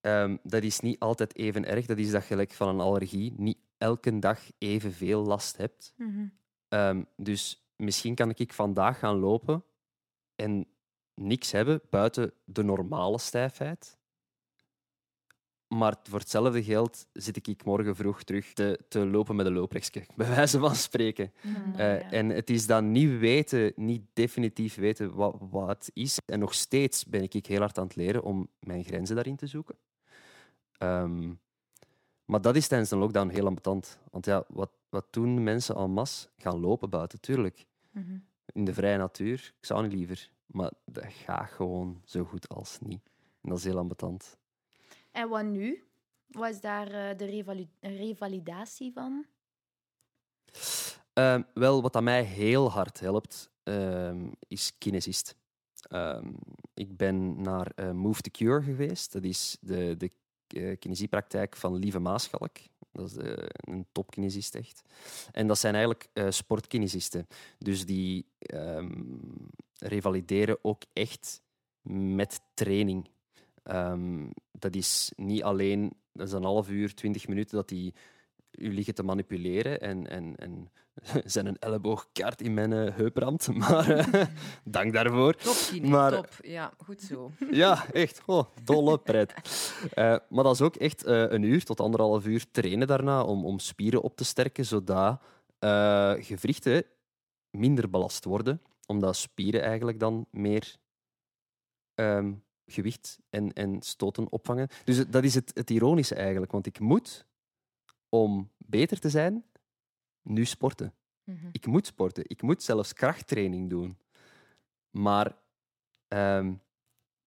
ehm, 0.00 0.36
dat 0.42 0.62
is 0.62 0.80
niet 0.80 0.98
altijd 0.98 1.36
even 1.36 1.64
erg. 1.64 1.86
Dat 1.86 1.98
is 1.98 2.10
dat 2.10 2.22
gelijk 2.22 2.52
van 2.52 2.68
een 2.68 2.80
allergie 2.80 3.32
niet 3.36 3.58
elke 3.78 4.18
dag 4.18 4.40
evenveel 4.58 5.22
last 5.22 5.56
hebt. 5.56 5.94
Ehm, 6.68 7.02
dus 7.16 7.64
misschien 7.76 8.14
kan 8.14 8.32
ik 8.34 8.52
vandaag 8.52 8.98
gaan 8.98 9.18
lopen 9.18 9.64
en 10.34 10.66
niks 11.20 11.50
hebben 11.52 11.80
buiten 11.90 12.32
de 12.44 12.62
normale 12.62 13.18
stijfheid. 13.18 13.98
Maar 15.68 15.96
voor 16.02 16.18
hetzelfde 16.18 16.62
geld 16.62 17.06
zit 17.12 17.46
ik 17.48 17.64
morgen 17.64 17.96
vroeg 17.96 18.22
terug 18.22 18.52
te, 18.52 18.80
te 18.88 19.06
lopen 19.06 19.36
met 19.36 19.46
een 19.46 19.52
loopreksje, 19.52 20.04
bij 20.16 20.28
wijze 20.28 20.58
van 20.58 20.74
spreken. 20.74 21.32
Mhm. 21.42 21.70
Eh, 21.80 22.00
Ja. 22.00 22.10
En 22.10 22.28
het 22.28 22.50
is 22.50 22.66
dan 22.66 22.92
niet 22.92 23.18
weten, 23.18 23.72
niet 23.76 24.02
definitief 24.12 24.74
weten 24.74 25.14
wat, 25.14 25.36
wat 25.50 25.68
het 25.68 25.90
is. 25.94 26.18
En 26.26 26.38
nog 26.38 26.54
steeds 26.54 27.04
ben 27.04 27.22
ik 27.22 27.46
heel 27.46 27.58
hard 27.60 27.78
aan 27.78 27.84
het 27.84 27.96
leren 27.96 28.22
om 28.22 28.48
mijn 28.60 28.84
grenzen 28.84 29.14
daarin 29.14 29.36
te 29.36 29.46
zoeken. 29.46 29.76
Ehm, 30.78 31.32
maar 32.24 32.40
dat 32.40 32.56
is 32.56 32.68
tijdens 32.68 32.90
de 32.90 32.96
lockdown 32.96 33.28
heel 33.28 33.46
ambetant. 33.46 33.98
Want 34.10 34.26
ja, 34.26 34.44
wat, 34.48 34.70
wat 34.88 35.06
doen 35.10 35.42
mensen 35.42 35.76
en 35.76 35.90
masse? 35.90 36.28
Gaan 36.36 36.60
lopen 36.60 36.90
buiten, 36.90 37.20
tuurlijk. 37.20 37.66
Mhm. 37.90 38.18
In 38.52 38.64
de 38.64 38.74
vrije 38.74 38.96
natuur. 38.98 39.54
Ik 39.60 39.66
zou 39.66 39.82
niet 39.82 39.92
liever. 39.92 40.30
Maar 40.50 40.72
dat 40.84 41.04
gaat 41.08 41.50
gewoon 41.50 42.02
zo 42.04 42.24
goed 42.24 42.48
als 42.48 42.78
niet. 42.80 43.00
En 43.40 43.48
dat 43.48 43.58
is 43.58 43.64
heel 43.64 43.78
ambetant. 43.78 44.36
En 45.10 45.28
wat 45.28 45.44
nu? 45.44 45.84
Wat 46.26 46.50
is 46.50 46.60
daar 46.60 46.86
eh, 46.86 47.16
de 47.16 47.24
revali- 47.24 47.70
revalidatie 47.80 48.92
van? 48.92 49.26
Ehm, 51.12 51.42
wel, 51.54 51.82
wat 51.82 51.96
aan 51.96 52.04
mij 52.04 52.22
heel 52.22 52.70
hard 52.70 53.00
helpt, 53.00 53.50
ehm, 53.62 54.30
is 54.48 54.78
kinesist. 54.78 55.36
Ehm, 55.88 56.32
ik 56.74 56.96
ben 56.96 57.42
naar 57.42 57.72
eh, 57.74 57.90
Move 57.90 58.20
the 58.22 58.30
Cure 58.30 58.62
geweest. 58.62 59.12
Dat 59.12 59.24
is 59.24 59.56
de, 59.60 59.94
de 59.96 60.10
eh, 60.46 60.78
kinesiepraktijk 60.78 61.56
van 61.56 61.74
Lieve 61.76 61.98
Maaschalk. 61.98 62.56
Dat 62.92 63.10
is 63.10 63.16
een 63.60 63.86
topkinesist 63.92 64.54
echt. 64.54 64.82
En 65.32 65.46
dat 65.46 65.58
zijn 65.58 65.74
eigenlijk 65.74 66.08
eh, 66.12 66.30
sportkinesisten. 66.30 67.26
Dus 67.58 67.86
die 67.86 68.26
revalideren 69.80 70.58
ook 70.62 70.82
echt 70.92 71.42
met 71.92 72.40
training. 72.54 73.08
Ehm, 73.62 74.30
dat 74.52 74.74
is 74.74 75.12
niet 75.16 75.42
alleen, 75.42 75.92
dat 76.12 76.26
is 76.26 76.32
een 76.32 76.44
half 76.44 76.68
uur, 76.68 76.94
twintig 76.94 77.28
minuten 77.28 77.56
dat 77.56 77.68
die 77.68 77.94
u 78.50 78.74
liggen 78.74 78.94
te 78.94 79.02
manipuleren 79.02 79.80
en, 79.80 80.06
en, 80.10 80.36
en 80.36 80.70
zijn 81.24 81.46
een 81.46 81.58
elleboog 81.58 82.08
kaart 82.12 82.42
in 82.42 82.54
mijn 82.54 82.72
eh, 82.72 82.94
heup 82.96 83.16
ramt. 83.16 83.48
Maar 83.56 83.88
eh, 83.90 84.26
dank 84.64 84.92
daarvoor. 84.92 85.34
Top, 85.34 85.56
Kine, 85.70 85.88
Maar- 85.88 86.12
top. 86.12 86.28
Ja, 86.42 86.72
goed 86.84 87.02
zo. 87.02 87.30
Ja, 87.50 87.86
echt. 87.92 88.22
Oh, 88.26 88.44
dolle 88.64 88.98
pret. 88.98 89.34
Eh, 89.94 90.16
maar 90.28 90.44
dat 90.44 90.54
is 90.54 90.60
ook 90.60 90.76
echt 90.76 91.06
een 91.06 91.42
uur 91.42 91.64
tot 91.64 91.80
anderhalf 91.80 92.26
uur 92.26 92.44
trainen 92.50 92.86
daarna 92.86 93.24
om, 93.24 93.44
om 93.44 93.58
spieren 93.58 94.02
op 94.02 94.16
te 94.16 94.24
sterken, 94.24 94.64
zodat 94.66 95.20
gewrichten 96.24 96.84
minder 97.50 97.90
belast 97.90 98.24
worden, 98.24 98.60
omdat 98.90 99.16
spieren 99.16 99.62
eigenlijk 99.62 100.00
dan 100.00 100.26
meer 100.30 100.76
ehm, 101.94 102.32
gewicht 102.66 103.18
en, 103.30 103.52
en 103.52 103.82
stoten 103.82 104.32
opvangen. 104.32 104.68
Dus 104.84 105.08
dat 105.08 105.24
is 105.24 105.34
het, 105.34 105.50
het 105.54 105.70
ironische 105.70 106.14
eigenlijk, 106.14 106.52
want 106.52 106.66
ik 106.66 106.78
moet, 106.78 107.26
om 108.08 108.50
beter 108.56 109.00
te 109.00 109.10
zijn, 109.10 109.44
nu 110.22 110.44
sporten. 110.44 110.94
Mhm. 111.24 111.46
Ik 111.52 111.66
moet 111.66 111.86
sporten. 111.86 112.24
Ik 112.26 112.42
moet 112.42 112.62
zelfs 112.62 112.92
krachttraining 112.92 113.70
doen. 113.70 113.98
Maar 114.90 115.36
ehm, 116.08 116.52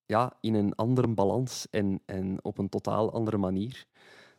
ja, 0.05 0.37
in 0.41 0.53
een 0.53 0.75
andere 0.75 1.07
balans 1.07 1.67
en, 1.69 2.01
en 2.05 2.43
op 2.43 2.57
een 2.57 2.69
totaal 2.69 3.13
andere 3.13 3.37
manier. 3.37 3.85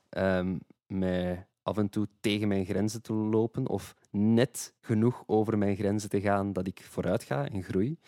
Ehm 0.08 0.56
met 0.86 1.46
af 1.64 1.76
en 1.78 1.88
toe 1.88 2.08
tegen 2.20 2.48
mijn 2.48 2.64
grenzen 2.64 3.02
te 3.02 3.12
lopen 3.12 3.68
of 3.68 3.94
net 4.10 4.74
genoeg 4.80 5.22
over 5.26 5.58
mijn 5.58 5.76
grenzen 5.76 6.08
te 6.10 6.20
gaan 6.20 6.52
dat 6.52 6.66
ik 6.66 6.82
vooruit 6.82 7.22
ga 7.22 7.48
en 7.48 7.62
groei. 7.62 7.98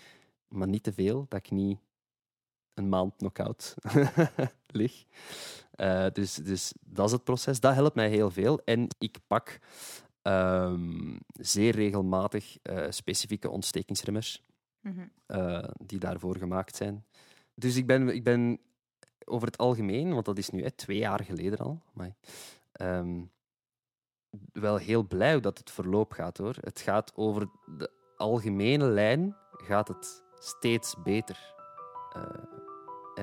Maar 0.49 0.69
niet 0.69 0.83
te 0.83 0.93
veel, 0.93 1.27
dat 1.29 1.39
ik 1.39 1.51
niet 1.51 1.79
een 2.75 2.89
maand 2.89 3.17
knock-out 3.17 3.75
lig. 4.67 5.05
Eh, 5.71 6.07
dus, 6.13 6.35
dus 6.35 6.73
dat 6.81 7.07
is 7.07 7.13
het 7.13 7.25
proces. 7.25 7.61
Dat 7.61 7.75
helpt 7.75 7.95
mij 7.95 8.09
heel 8.09 8.31
veel. 8.31 8.61
En 8.65 8.89
ik 8.99 9.19
pak 9.27 9.59
Ehm, 10.27 11.17
zeer 11.33 11.75
regelmatig 11.75 12.59
eh, 12.63 12.87
specifieke 12.91 13.51
ontstekingsremmers 13.51 14.45
Mhm. 14.81 15.07
eh, 15.27 15.69
die 15.85 15.99
daarvoor 15.99 16.37
gemaakt 16.37 16.77
zijn. 16.77 17.05
Dus 17.55 17.77
ik 17.77 17.87
ben, 17.87 18.09
ik 18.09 18.25
ben 18.25 18.61
over 19.25 19.47
het 19.47 19.59
algemeen, 19.59 20.13
want 20.13 20.25
dat 20.25 20.39
is 20.39 20.51
nu 20.51 20.63
hè, 20.63 20.71
twee 20.71 20.99
jaar 20.99 21.25
geleden 21.25 21.59
al, 21.59 21.83
ehm, 22.73 23.23
wel 24.53 24.77
heel 24.77 25.07
blij 25.07 25.41
dat 25.41 25.59
het 25.59 25.71
verloop 25.71 26.13
gaat 26.13 26.39
hoor. 26.39 26.55
Het 26.61 26.81
gaat 26.81 27.13
over 27.15 27.49
de 27.77 27.91
algemene 28.17 28.85
lijn, 28.85 29.37
gaat 29.51 29.89
het 29.89 30.23
steeds 30.39 31.03
beter. 31.03 31.55
Eh, 32.13 32.23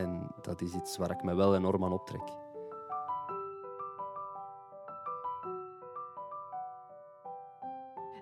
en 0.02 0.28
dat 0.42 0.62
is 0.62 0.74
iets 0.74 0.98
waar 0.98 1.12
ik 1.12 1.24
me 1.24 1.36
wel 1.36 1.56
enorm 1.56 1.84
aan 1.84 1.94
optrek. 1.94 2.42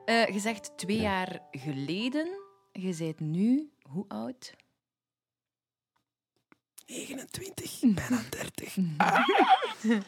Eh, 0.06 0.28
je 0.28 0.40
zegt 0.40 0.78
twee 0.78 1.02
Ja. 1.02 1.02
jaar 1.02 1.40
geleden. 1.52 2.28
Je 2.72 2.96
bent 2.98 3.20
nu 3.20 3.72
hoe 3.90 4.06
oud? 4.08 4.54
29, 6.92 7.80
bijna 7.94 8.22
30. 8.30 8.78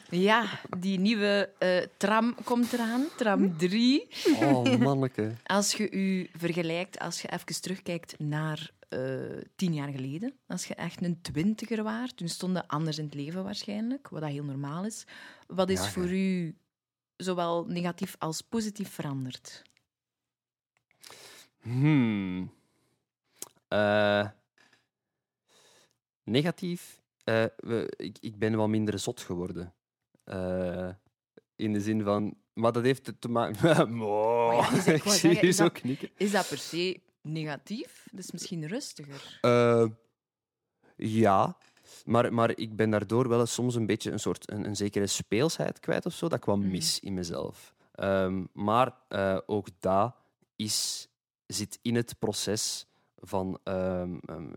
Ja, 0.09 0.59
die 0.77 0.99
nieuwe 0.99 1.53
eh, 1.59 1.77
tram 1.97 2.35
komt 2.43 2.73
eraan, 2.73 3.05
tram 3.17 3.57
3. 3.57 4.07
Oh, 4.39 4.77
manneke. 4.77 5.33
Als 5.43 5.73
je 5.73 5.91
u 5.91 6.29
vergelijkt, 6.37 6.99
als 6.99 7.21
je 7.21 7.31
even 7.31 7.61
terugkijkt 7.61 8.19
naar 8.19 8.71
eh, 8.89 8.99
tien 9.55 9.73
jaar 9.73 9.89
geleden, 9.89 10.33
als 10.47 10.65
je 10.65 10.75
echt 10.75 11.03
een 11.03 11.21
twintiger 11.21 11.83
was, 11.83 12.11
toen 12.15 12.27
stonden 12.27 12.67
anders 12.67 12.97
in 12.97 13.05
het 13.05 13.13
leven 13.13 13.43
waarschijnlijk, 13.43 14.09
wat 14.09 14.21
dat 14.21 14.29
heel 14.29 14.43
normaal 14.43 14.85
is. 14.85 15.05
Wat 15.47 15.69
is 15.69 15.83
Ja, 15.83 15.89
voor 15.89 16.11
u 16.11 16.55
zowel 17.17 17.65
negatief 17.65 18.15
als 18.19 18.41
positief 18.41 18.89
veranderd? 18.89 19.61
Hmm. 21.61 22.51
Eh, 23.67 24.27
negatief. 26.23 27.01
Eh, 27.23 27.45
we- 27.57 27.93
ik, 27.97 28.17
ik 28.19 28.38
ben 28.39 28.55
wat 28.55 28.67
minder 28.69 28.99
zot 28.99 29.19
geworden. 29.21 29.73
Eh, 30.23 30.89
in 31.55 31.73
de 31.73 31.81
zin 31.81 32.03
van. 32.03 32.36
Maar 32.53 32.71
dat 32.71 32.83
heeft 32.83 33.12
te 33.19 33.29
maken. 33.29 33.57
Ja, 34.01 34.71
ik 34.93 35.03
zie 35.03 35.29
je 35.29 35.39
is 35.39 35.55
zo 35.55 35.63
dat- 35.63 35.71
knikken. 35.73 36.09
Is 36.17 36.31
dat 36.31 36.47
per 36.47 36.57
se 36.57 36.99
negatief? 37.21 38.07
Dat 38.12 38.19
is 38.19 38.31
misschien 38.31 38.67
rustiger. 38.67 39.38
Eh, 39.41 39.86
ja, 40.95 41.57
maar, 42.05 42.33
maar 42.33 42.57
ik 42.57 42.75
ben 42.75 42.89
daardoor 42.89 43.27
wel 43.29 43.39
eens 43.39 43.53
soms 43.53 43.75
een 43.75 43.86
beetje 43.86 44.12
een 44.12 44.19
soort 44.19 44.51
een, 44.51 44.65
een 44.65 44.75
zekere 44.75 45.07
speelsheid 45.07 45.79
kwijt 45.79 46.05
of 46.05 46.13
zo. 46.13 46.27
Dat 46.27 46.38
ik 46.38 46.45
wat 46.45 46.57
Mhm. 46.57 46.69
mis 46.69 46.99
in 46.99 47.13
mezelf. 47.13 47.73
Ehm, 47.91 48.43
maar 48.53 48.93
ook 49.45 49.67
dat 49.79 50.15
is, 50.55 51.07
zit 51.45 51.79
in 51.81 51.95
het 51.95 52.15
proces 52.19 52.86
van 53.19 53.59
ehm, 53.63 54.17
ehm, 54.25 54.53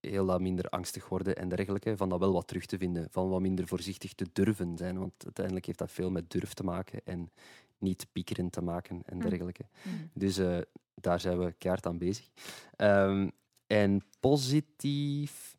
heel 0.00 0.26
wat 0.26 0.40
minder 0.40 0.68
angstig 0.68 1.08
worden 1.08 1.36
en 1.36 1.48
dergelijke. 1.48 1.96
Van 1.96 2.08
dat 2.08 2.18
wel 2.18 2.32
wat 2.32 2.46
terug 2.46 2.66
te 2.66 2.78
vinden. 2.78 3.08
Van 3.10 3.28
wat 3.28 3.40
minder 3.40 3.66
voorzichtig 3.66 4.12
te 4.12 4.26
durven 4.32 4.76
zijn. 4.76 4.98
Want 4.98 5.12
uiteindelijk 5.24 5.66
heeft 5.66 5.78
dat 5.78 5.90
veel 5.90 6.10
met 6.10 6.30
durf 6.30 6.52
te 6.54 6.64
maken 6.64 7.00
en 7.04 7.30
niet 7.78 8.06
piekeren 8.12 8.50
te 8.50 8.60
maken 8.62 9.02
en 9.06 9.16
Mhm. 9.16 9.28
dergelijke. 9.28 9.64
Mhm. 9.82 9.94
Dus 10.12 10.38
eh, 10.38 10.58
daar 10.94 11.20
zijn 11.20 11.38
we 11.38 11.52
keihard 11.52 11.86
aan 11.86 11.98
bezig. 11.98 12.28
Ehm, 12.76 13.28
en 13.66 14.02
positief. 14.20 15.56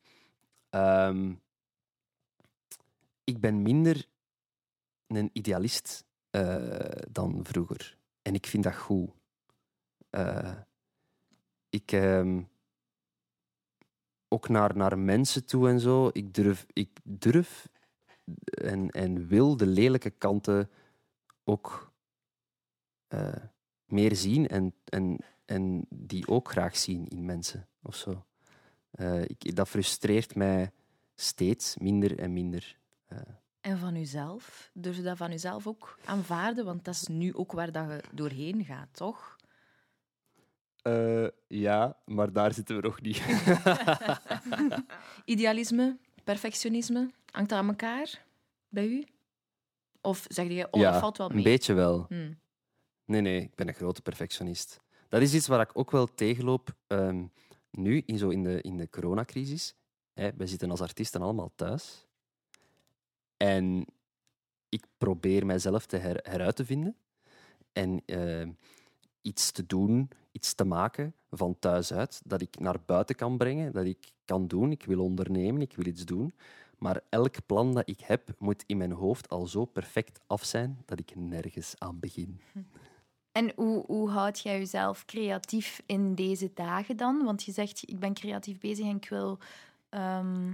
ehm, 0.70 1.34
ik 3.24 3.40
ben 3.40 3.62
minder 3.62 4.08
een 5.08 5.30
idealist 5.34 6.06
eh, 6.30 6.80
dan 7.12 7.40
vroeger. 7.44 7.98
En 8.22 8.34
ik 8.34 8.46
vind 8.46 8.64
dat 8.64 8.76
goed. 8.76 9.10
Eh, 10.10 10.54
ik. 11.70 11.92
ehm, 11.92 12.42
ook 14.34 14.50
naar, 14.50 14.76
naar 14.76 15.00
mensen 15.00 15.46
toe 15.46 15.70
en 15.70 15.80
zo. 15.80 16.10
Ik 16.14 16.34
durf, 16.34 16.66
ik 16.74 17.00
durf 17.04 17.68
en, 18.44 18.90
en 18.90 19.28
wil 19.28 19.58
de 19.58 19.66
lelijke 19.66 20.10
kanten 20.10 20.70
ook 21.44 21.92
eh, 23.08 23.36
meer 23.86 24.16
zien 24.16 24.48
en, 24.48 24.74
en, 24.86 25.18
en 25.46 25.86
die 25.90 26.28
ook 26.28 26.50
graag 26.52 26.78
zien 26.78 27.08
in 27.08 27.26
mensen 27.26 27.68
of 27.82 27.96
zo. 27.96 28.26
Eh, 28.92 29.22
ik, 29.22 29.56
dat 29.56 29.70
frustreert 29.70 30.36
mij 30.36 30.72
steeds 31.16 31.78
minder 31.78 32.20
en 32.20 32.34
minder. 32.34 32.80
En 33.62 33.78
van 33.78 33.96
uzelf? 33.96 34.70
Durf 34.74 34.96
je 34.96 35.02
dat 35.02 35.18
van 35.18 35.32
uzelf 35.32 35.68
ook 35.68 35.98
aanvaarden? 36.06 36.66
Want 36.66 36.86
dat 36.86 36.94
is 36.94 37.08
nu 37.08 37.34
ook 37.36 37.52
waar 37.52 37.72
dat 37.72 37.88
je 37.90 38.04
doorheen 38.12 38.66
gaat, 38.66 38.88
toch? 38.92 39.38
Eh, 40.82 41.28
ja, 41.48 41.98
maar 42.06 42.32
daar 42.32 42.54
zitten 42.54 42.76
we 42.76 42.82
nog 42.82 43.02
niet. 43.02 43.22
Idealisme, 45.26 45.98
perfectionisme, 46.24 47.10
hangt 47.32 47.50
dat 47.50 47.60
aan 47.60 47.68
elkaar 47.68 48.26
bij 48.70 48.88
u? 48.88 49.06
Of 50.02 50.26
zeg 50.28 50.48
je, 50.48 50.68
oh, 50.72 50.82
ja, 50.82 50.92
dat 50.92 51.00
valt 51.00 51.18
wel 51.18 51.28
mee? 51.28 51.38
een 51.38 51.44
beetje 51.44 51.74
wel. 51.74 52.06
Hm. 52.08 52.34
Nee, 53.06 53.22
nee, 53.22 53.42
ik 53.42 53.56
ben 53.56 53.68
een 53.68 53.74
grote 53.74 54.02
perfectionist. 54.02 54.80
Dat 55.10 55.22
is 55.22 55.34
iets 55.34 55.48
waar 55.48 55.62
ik 55.62 55.78
ook 55.78 55.92
wel 55.92 56.14
tegenloop 56.14 56.76
ehm, 56.88 57.26
nu, 57.72 58.04
in, 58.06 58.18
zo 58.18 58.30
in, 58.30 58.44
de, 58.44 58.62
in 58.62 58.78
de 58.78 58.90
coronacrisis. 58.90 59.76
Hè, 60.14 60.30
wij 60.36 60.48
zitten 60.48 60.72
als 60.72 60.82
artiesten 60.82 61.22
allemaal 61.22 61.52
thuis. 61.56 62.06
En 63.38 63.86
ik 64.70 64.86
probeer 64.98 65.46
mijzelf 65.46 65.86
te 65.86 65.98
her, 65.98 66.20
heruit 66.24 66.56
te 66.56 66.66
vinden. 66.66 66.96
En 67.72 68.02
eh, 68.06 68.48
iets 69.22 69.52
te 69.52 69.66
doen, 69.66 70.10
iets 70.32 70.54
te 70.54 70.66
maken 70.66 71.16
van 71.30 71.60
thuis 71.60 71.94
uit, 71.94 72.22
dat 72.26 72.42
ik 72.42 72.60
naar 72.60 72.78
buiten 72.86 73.16
kan 73.16 73.38
brengen, 73.38 73.72
dat 73.72 73.86
ik 73.86 74.12
kan 74.26 74.48
doen. 74.48 74.72
Ik 74.72 74.84
wil 74.84 75.04
ondernemen, 75.04 75.62
ik 75.62 75.76
wil 75.76 75.86
iets 75.86 76.06
doen. 76.06 76.34
Maar 76.78 77.02
elk 77.10 77.46
plan 77.46 77.74
dat 77.74 77.90
ik 77.90 78.00
heb, 78.00 78.30
moet 78.38 78.64
in 78.68 78.78
mijn 78.78 78.92
hoofd 78.92 79.30
al 79.30 79.48
zo 79.48 79.66
perfect 79.66 80.20
af 80.28 80.44
zijn 80.44 80.82
dat 80.86 81.00
ik 81.00 81.16
nergens 81.16 81.74
aan 81.78 82.00
begin. 82.00 82.42
En 83.32 83.52
hoe, 83.56 83.86
hoe 83.86 84.10
houd 84.10 84.40
jij 84.40 84.58
jezelf 84.58 85.06
creatief 85.06 85.82
in 85.86 86.16
deze 86.16 86.52
dagen 86.54 86.98
dan? 86.98 87.24
Want 87.24 87.44
je 87.44 87.52
zegt, 87.52 87.84
ik 87.86 88.00
ben 88.00 88.14
creatief 88.14 88.60
bezig 88.60 88.86
en 88.86 88.96
ik 88.96 89.10
wil, 89.10 89.38
ehm, 89.90 90.54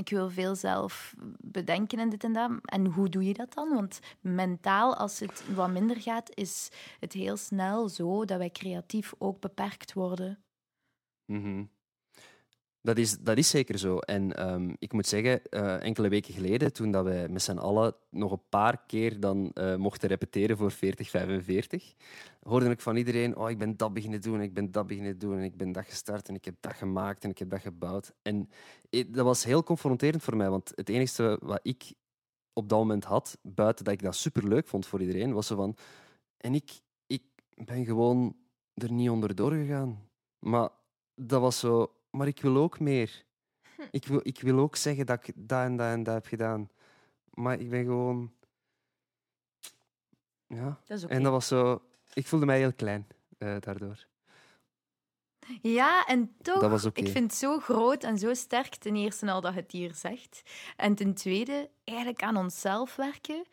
ik 0.00 0.08
wil 0.08 0.30
veel 0.30 0.54
zelf 0.54 1.14
bedenken 1.38 1.98
en 1.98 2.08
dit 2.08 2.24
en 2.24 2.32
dat. 2.32 2.50
En 2.64 2.86
hoe 2.86 3.08
doe 3.08 3.24
je 3.24 3.34
dat 3.34 3.54
dan? 3.54 3.68
Want 3.74 4.00
mentaal, 4.20 4.96
als 4.96 5.18
het 5.18 5.54
wat 5.54 5.70
minder 5.70 6.00
gaat, 6.00 6.36
is 6.36 6.70
het 6.98 7.12
heel 7.12 7.36
snel 7.36 7.88
zo 7.88 8.24
dat 8.24 8.38
wij 8.38 8.50
creatief 8.50 9.12
ook 9.18 9.40
beperkt 9.40 9.92
worden. 9.92 10.44
Mhm. 11.24 11.64
Dat 12.82 12.98
is, 12.98 13.18
dat 13.18 13.38
is 13.38 13.48
zeker 13.48 13.78
zo. 13.78 13.98
En 13.98 14.36
ehm, 14.36 14.74
ik 14.78 14.92
moet 14.92 15.06
zeggen, 15.06 15.44
eh, 15.44 15.82
enkele 15.82 16.08
weken 16.08 16.34
geleden, 16.34 16.72
toen 16.72 16.90
dat 16.90 17.04
wij 17.04 17.28
met 17.28 17.42
z'n 17.42 17.56
allen 17.58 17.94
nog 18.10 18.32
een 18.32 18.42
paar 18.48 18.82
keer 18.86 19.20
dan 19.20 19.50
eh, 19.52 19.76
mochten 19.76 20.08
repeteren 20.08 20.56
voor 20.56 20.70
4045, 20.70 21.94
hoorde 22.42 22.70
ik 22.70 22.80
van 22.80 22.96
iedereen, 22.96 23.36
oh, 23.36 23.50
ik 23.50 23.58
ben 23.58 23.76
dat 23.76 23.92
beginnen 23.92 24.20
doen, 24.20 24.40
ik 24.40 24.54
ben 24.54 24.70
dat 24.72 24.86
beginnen 24.86 25.18
doen, 25.18 25.36
en 25.36 25.42
ik 25.42 25.56
ben 25.56 25.72
dat 25.72 25.84
gestart, 25.84 26.28
en 26.28 26.34
ik 26.34 26.44
heb 26.44 26.54
dat 26.60 26.72
gemaakt, 26.74 27.24
en 27.24 27.30
ik 27.30 27.38
heb 27.38 27.50
dat 27.50 27.60
gebouwd. 27.60 28.12
En 28.22 28.50
i- 28.96 29.10
dat 29.10 29.24
was 29.24 29.44
heel 29.44 29.62
confronterend 29.62 30.22
voor 30.22 30.36
mij, 30.36 30.50
want 30.50 30.72
het 30.74 30.88
enige 30.88 31.38
wat 31.42 31.60
ik 31.62 31.92
op 32.52 32.68
dat 32.68 32.78
moment 32.78 33.04
had, 33.04 33.38
buiten 33.42 33.84
dat 33.84 33.94
ik 33.94 34.02
dat 34.02 34.14
superleuk 34.14 34.68
vond 34.68 34.86
voor 34.86 35.00
iedereen, 35.00 35.32
was 35.32 35.46
zo 35.46 35.56
van... 35.56 35.76
En 36.36 36.54
ik, 36.54 36.70
ik 37.06 37.22
ben 37.54 37.84
gewoon 37.84 38.36
er 38.74 38.92
niet 38.92 39.10
onder 39.10 39.34
doorgegaan. 39.34 40.08
Maar 40.38 40.68
dat 41.14 41.40
was 41.40 41.58
zo... 41.58 41.92
Maar 42.10 42.26
ik 42.26 42.40
wil 42.40 42.56
ook 42.56 42.80
meer. 42.80 43.24
Ik 43.90 44.06
wil, 44.06 44.20
ik 44.22 44.40
wil 44.40 44.58
ook 44.58 44.76
zeggen 44.76 45.06
dat 45.06 45.28
ik 45.28 45.34
dat 45.36 45.64
en 45.64 45.76
dat 45.76 45.86
en 45.86 46.02
dat 46.02 46.14
heb 46.14 46.26
gedaan. 46.26 46.70
Maar 47.30 47.60
ik 47.60 47.70
ben 47.70 47.84
gewoon... 47.84 48.32
Ja. 50.46 50.80
Dat 50.84 50.98
is 50.98 51.04
oké. 51.04 51.12
En 51.12 51.22
dat 51.22 51.32
was 51.32 51.46
zo... 51.46 51.82
Ik 52.12 52.26
voelde 52.26 52.46
mij 52.46 52.58
heel 52.58 52.72
klein 52.72 53.06
eh, 53.38 53.56
daardoor. 53.60 54.06
Ja, 55.62 56.06
en 56.06 56.34
toch, 56.42 56.60
Dat 56.60 56.70
was 56.70 56.84
oké. 56.84 57.00
ik 57.00 57.08
vind 57.08 57.30
het 57.30 57.40
zo 57.40 57.58
groot 57.58 58.04
en 58.04 58.18
zo 58.18 58.34
sterk, 58.34 58.74
ten 58.74 58.96
eerste 58.96 59.30
al 59.30 59.40
dat 59.40 59.54
je 59.54 59.60
het 59.60 59.72
hier 59.72 59.94
zegt. 59.94 60.42
En 60.76 60.94
ten 60.94 61.14
tweede, 61.14 61.70
eigenlijk 61.84 62.22
aan 62.22 62.36
onszelf 62.36 62.96
werken. 62.96 63.44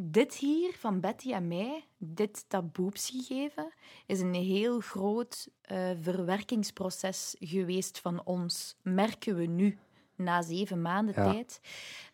Dit 0.00 0.34
hier 0.34 0.74
van 0.78 1.00
Betty 1.00 1.32
en 1.32 1.48
mij, 1.48 1.84
dit 1.96 2.44
taboeps 2.48 3.10
gegeven, 3.10 3.72
is 4.06 4.20
een 4.20 4.34
heel 4.34 4.80
groot 4.80 5.48
eh, 5.62 5.90
verwerkingsproces 6.00 7.36
geweest 7.38 7.98
van 7.98 8.24
ons. 8.24 8.76
Merken 8.82 9.36
we 9.36 9.46
nu, 9.46 9.78
na 10.16 10.42
zeven 10.42 10.82
maanden 10.82 11.14
Ja. 11.16 11.32
tijd. 11.32 11.60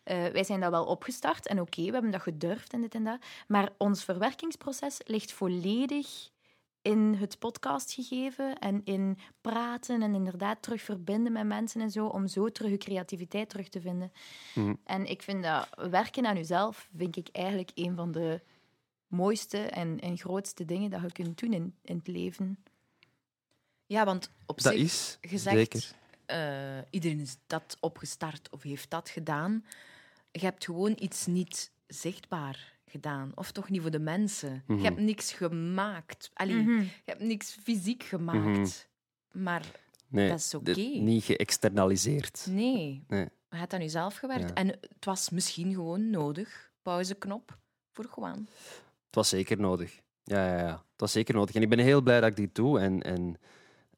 Eh, 0.03 0.25
wij 0.27 0.43
zijn 0.43 0.59
dat 0.59 0.71
wel 0.71 0.85
opgestart 0.85 1.47
en 1.47 1.61
oké, 1.61 1.85
we 1.85 1.91
hebben 1.91 2.11
dat 2.11 2.21
gedurfd 2.21 2.73
en 2.73 2.81
dit 2.81 2.95
en 2.95 3.03
dat. 3.03 3.19
Maar 3.47 3.69
ons 3.77 4.03
verwerkingsproces 4.03 4.99
ligt 5.03 5.31
volledig 5.31 6.29
in 6.85 7.13
het 7.13 7.39
podcast 7.39 7.91
gegeven 7.93 8.59
en 8.59 8.81
in 8.83 9.17
praten 9.41 10.01
en 10.01 10.13
inderdaad 10.15 10.61
terug 10.61 10.81
verbinden 10.81 11.31
met 11.31 11.45
mensen 11.45 11.81
en 11.81 11.91
zo, 11.91 12.05
om 12.05 12.27
zo 12.27 12.49
terug 12.51 12.71
je 12.71 12.77
creativiteit 12.77 13.49
terug 13.49 13.69
te 13.69 13.81
vinden. 13.81 14.11
Mhm. 14.55 14.73
En 14.83 15.05
ik 15.05 15.21
vind 15.21 15.43
dat 15.43 15.67
werken 15.89 16.25
aan 16.25 16.35
jezelf, 16.35 16.89
vind 16.95 17.15
ik 17.15 17.27
eigenlijk 17.31 17.71
een 17.75 17.95
van 17.95 18.11
de 18.11 18.41
mooiste 19.07 19.57
en, 19.57 19.99
en 19.99 20.17
grootste 20.17 20.65
dingen 20.65 20.89
dat 20.89 21.01
je 21.01 21.11
kunt 21.11 21.39
doen 21.39 21.53
in, 21.53 21.75
in 21.81 21.97
het 21.97 22.07
leven. 22.07 22.63
Ja, 23.85 24.05
want 24.05 24.29
op 24.45 24.61
Dat 24.61 24.73
zich, 24.73 24.81
is 24.83 25.17
gezegd, 25.21 25.55
zeker. 25.57 25.91
eh, 26.25 26.83
iedereen 26.89 27.19
is 27.19 27.37
dat 27.47 27.77
opgestart 27.79 28.49
of 28.49 28.63
heeft 28.63 28.89
dat 28.89 29.09
gedaan. 29.09 29.65
Je 30.31 30.39
hebt 30.39 30.65
gewoon 30.65 30.95
iets 30.99 31.25
niet 31.25 31.71
zichtbaar 31.87 32.74
gedaan. 32.95 33.31
Of 33.35 33.51
toch 33.51 33.69
niet 33.69 33.81
voor 33.81 33.91
de 33.91 33.99
mensen. 33.99 34.63
Mhm. 34.67 34.77
Je 34.79 34.83
hebt 34.85 34.99
niks 34.99 35.33
gemaakt. 35.33 36.31
Allee, 36.33 36.55
Mhm. 36.55 36.79
je 36.81 36.89
hebt 37.05 37.21
niks 37.21 37.57
fysiek 37.63 38.03
gemaakt. 38.03 38.89
Maar 39.31 39.65
Nee, 40.07 40.29
dat 40.29 40.39
is 40.39 40.53
oké. 40.53 40.71
Niet 40.79 41.23
geëxternaliseerd. 41.23 42.47
nee, 42.49 43.03
Nee. 43.07 43.27
je 43.49 43.57
hebt 43.57 43.73
aan 43.73 43.79
jezelf 43.81 44.15
gewerkt. 44.17 44.49
Ja. 44.49 44.53
En 44.55 44.67
het 44.67 45.05
was 45.05 45.29
misschien 45.29 45.73
gewoon 45.73 46.09
nodig. 46.09 46.71
Pauzeknop 46.81 47.57
voor 47.91 48.05
gewoon. 48.05 48.37
Het 49.05 49.15
was 49.15 49.29
zeker 49.29 49.59
nodig. 49.59 50.01
Ja, 50.23 50.47
ja, 50.47 50.59
ja. 50.59 50.71
Het 50.91 51.01
was 51.01 51.11
zeker 51.11 51.33
nodig. 51.35 51.55
En 51.55 51.61
ik 51.61 51.69
ben 51.69 51.79
heel 51.79 52.01
blij 52.01 52.19
dat 52.21 52.29
ik 52.29 52.35
dit 52.35 52.55
doe. 52.55 52.79
En, 52.79 53.01
en 53.01 53.35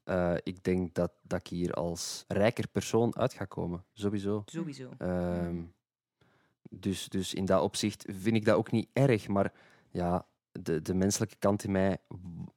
eh, 0.04 0.34
ik 0.42 0.64
denk 0.64 0.94
dat, 0.94 1.12
dat 1.22 1.38
ik 1.40 1.46
hier 1.46 1.72
als 1.72 2.24
rijker 2.28 2.68
persoon 2.68 3.16
uit 3.16 3.32
ga 3.32 3.44
komen. 3.44 3.84
Sowieso. 3.92 4.42
Sowieso. 4.46 4.90
Ehm, 4.98 5.62
dus, 6.70 7.08
dus 7.08 7.34
in 7.34 7.44
dat 7.44 7.62
opzicht 7.62 8.04
vind 8.08 8.36
ik 8.36 8.44
dat 8.44 8.56
ook 8.56 8.70
niet 8.70 8.88
erg. 8.92 9.28
Maar 9.28 9.52
ja, 9.90 10.26
de, 10.52 10.82
de 10.82 10.94
menselijke 10.94 11.36
kant 11.38 11.64
in 11.64 11.70
mij, 11.70 11.98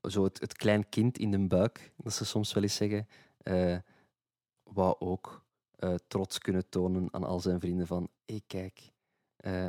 zo 0.01 0.23
het, 0.23 0.39
het 0.39 0.53
klein 0.53 0.89
kind 0.89 1.17
in 1.17 1.31
de 1.31 1.47
buik, 1.47 1.91
dat 1.97 2.13
ze 2.13 2.25
soms 2.25 2.53
wel 2.53 2.63
eens 2.63 2.75
zeggen, 2.75 3.07
eh 3.37 3.77
wou 4.63 4.95
ook 4.99 5.45
eh, 5.75 5.95
trots 6.07 6.37
kunnen 6.37 6.69
tonen 6.69 7.07
aan 7.13 7.23
al 7.23 7.39
zijn 7.39 7.59
vrienden 7.59 7.87
van, 7.87 8.09
hé, 8.25 8.39
kijk. 8.47 8.91
eh, 9.35 9.67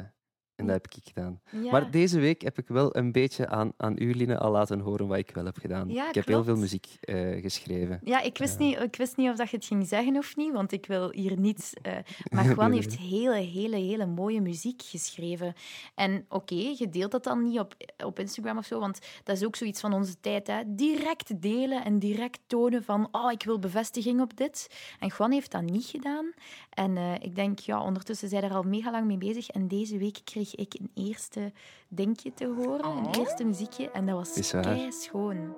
en 0.62 0.68
dat 0.68 0.82
heb 0.82 0.94
ik 0.94 1.02
gedaan. 1.04 1.40
Ja. 1.50 1.70
Maar 1.70 1.90
deze 1.90 2.20
week 2.20 2.42
heb 2.42 2.58
ik 2.58 2.68
wel 2.68 2.96
een 2.96 3.12
beetje 3.12 3.48
aan, 3.48 3.72
aan 3.76 3.94
u, 3.98 4.14
Line, 4.14 4.38
al 4.38 4.50
laten 4.50 4.80
horen 4.80 5.06
wat 5.06 5.18
ik 5.18 5.30
wel 5.30 5.44
heb 5.44 5.58
gedaan. 5.58 5.88
Ja, 5.88 6.08
ik 6.08 6.14
heb 6.14 6.26
heel 6.26 6.44
veel 6.44 6.56
muziek 6.56 6.86
eh, 7.00 7.42
geschreven. 7.42 8.00
Ja, 8.04 8.20
ik 8.20 8.38
wist, 8.38 8.58
niet, 8.58 8.78
ik 8.78 8.96
wist 8.96 9.16
niet 9.16 9.30
of 9.30 9.36
dat 9.36 9.50
je 9.50 9.56
het 9.56 9.66
ging 9.66 9.86
zeggen 9.86 10.16
of 10.16 10.36
niet, 10.36 10.52
want 10.52 10.72
ik 10.72 10.86
wil 10.86 11.10
hier 11.10 11.38
niet... 11.38 11.72
eh, 11.82 11.92
maar 12.30 12.44
Juan 12.54 12.72
heeft 12.72 12.96
hele, 12.96 13.34
hele, 13.34 13.76
hele 13.76 14.06
mooie 14.06 14.40
muziek 14.40 14.82
geschreven. 14.82 15.54
En 15.94 16.24
oké, 16.28 16.54
je 16.54 16.88
deelt 16.88 17.10
dat 17.10 17.24
dan 17.24 17.42
niet 17.42 17.58
op, 17.58 17.74
op 18.04 18.18
Instagram 18.18 18.58
of 18.58 18.66
zo, 18.66 18.80
want 18.80 18.98
dat 19.24 19.36
is 19.36 19.44
ook 19.44 19.56
zoiets 19.56 19.80
van 19.80 19.92
onze 19.92 20.20
tijd. 20.20 20.46
Hè? 20.46 20.62
Direct 20.66 21.42
delen 21.42 21.84
en 21.84 21.98
direct 21.98 22.40
tonen 22.46 22.84
van 22.84 23.08
oh, 23.12 23.32
ik 23.32 23.42
wil 23.42 23.58
bevestiging 23.58 24.20
op 24.20 24.36
dit. 24.36 24.66
En 24.98 25.12
Juan 25.18 25.32
heeft 25.32 25.50
dat 25.50 25.62
niet 25.62 25.84
gedaan. 25.84 26.32
En 26.70 26.96
eh, 26.96 27.14
ik 27.14 27.34
denk, 27.34 27.58
ja, 27.58 27.82
ondertussen 27.82 28.28
zijn 28.28 28.42
er 28.42 28.54
al 28.54 28.62
mega 28.62 28.90
lang 28.90 29.06
mee 29.06 29.18
bezig. 29.18 29.48
En 29.48 29.68
deze 29.68 29.98
week 29.98 30.20
kreeg 30.24 30.51
ik 30.56 30.74
een 30.74 30.90
eerste 30.94 31.52
denkje 31.88 32.34
te 32.34 32.46
horen, 32.46 32.84
een 32.84 33.06
Oh. 33.06 33.12
eerste 33.18 33.44
muziekje. 33.44 33.90
En 33.90 34.06
dat 34.06 34.14
was 34.16 34.50
kei 34.50 34.92
schoon. 34.92 35.54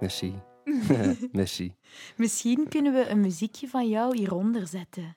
Merci. 0.00 0.34
Merci. 1.32 1.74
Misschien 2.16 2.68
kunnen 2.68 2.92
we 2.92 3.08
een 3.08 3.20
muziekje 3.20 3.68
van 3.68 3.88
jou 3.88 4.16
hieronder 4.16 4.66
zetten. 4.66 5.16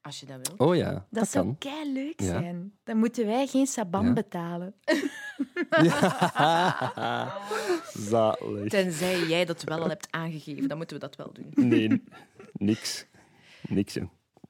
Als 0.00 0.20
je 0.20 0.26
dat 0.26 0.52
wil. 0.56 0.66
Oh 0.68 0.76
ja, 0.76 0.90
dat, 0.92 1.02
Dat, 1.10 1.28
zou 1.28 1.44
kan. 1.44 1.58
kei 1.58 1.92
leuk 1.92 2.20
Ja. 2.20 2.26
zijn. 2.26 2.72
Dan 2.84 2.96
moeten 2.96 3.26
wij 3.26 3.46
geen 3.46 3.66
saban 3.66 4.04
Ja. 4.06 4.12
betalen. 4.12 4.74
Ja. 5.82 7.38
Zalig. 8.10 8.68
Tenzij 8.68 9.26
jij 9.26 9.44
dat 9.44 9.62
wel 9.62 9.80
al 9.80 9.88
hebt 9.88 10.06
aangegeven, 10.10 10.68
dan 10.68 10.76
moeten 10.76 10.96
we 10.96 11.02
dat 11.02 11.16
wel 11.16 11.32
doen. 11.32 11.68
Nee, 11.68 12.02
niks. 12.52 13.06
Niks, 13.68 13.94
hè. 13.94 14.02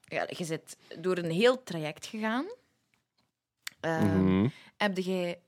Ja, 0.03 0.25
je 0.29 0.45
bent 0.47 0.77
door 1.03 1.17
een 1.17 1.31
heel 1.31 1.63
traject 1.63 2.05
gegaan. 2.05 2.45
Ehm, 3.79 4.23
Mhm. 4.23 4.49
Heb 4.77 4.97
jij 4.97 5.41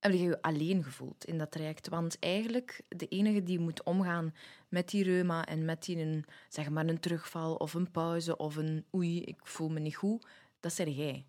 heb 0.00 0.12
je 0.12 0.18
je 0.18 0.42
alleen 0.42 0.82
gevoeld 0.84 1.24
in 1.24 1.38
dat 1.38 1.50
traject? 1.50 1.88
Want 1.88 2.18
eigenlijk, 2.18 2.80
de 2.88 3.06
enige 3.08 3.42
die 3.42 3.58
moet 3.58 3.82
omgaan 3.82 4.34
met 4.68 4.88
die 4.88 5.04
reuma 5.04 5.46
en 5.46 5.64
met 5.64 5.84
die 5.84 5.98
een, 5.98 6.24
zeg 6.48 6.70
maar 6.70 6.86
een 6.86 7.00
terugval 7.00 7.54
of 7.54 7.74
een 7.74 7.90
pauze 7.90 8.36
of 8.36 8.56
een 8.56 8.84
oei, 8.94 9.22
ik 9.22 9.40
voel 9.42 9.68
me 9.68 9.80
niet 9.80 9.96
goed, 9.96 10.26
dat 10.60 10.72
zei 10.72 10.90
jij. 10.94 11.26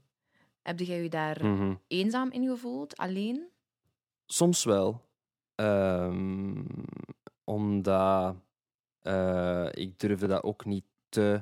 Heb 0.61 0.79
jij 0.79 1.01
je 1.03 1.09
daar 1.09 1.45
Mhm. 1.45 1.75
eenzaam 1.87 2.31
in 2.31 2.47
gevoeld, 2.47 2.97
alleen? 2.97 3.47
Soms 4.25 4.63
wel. 4.63 5.01
Ehm, 5.55 6.63
omdat 7.43 8.35
eh, 9.01 9.67
ik 9.71 9.99
durfde 9.99 10.27
dat 10.27 10.43
ook 10.43 10.65
niet 10.65 10.85
te 11.09 11.41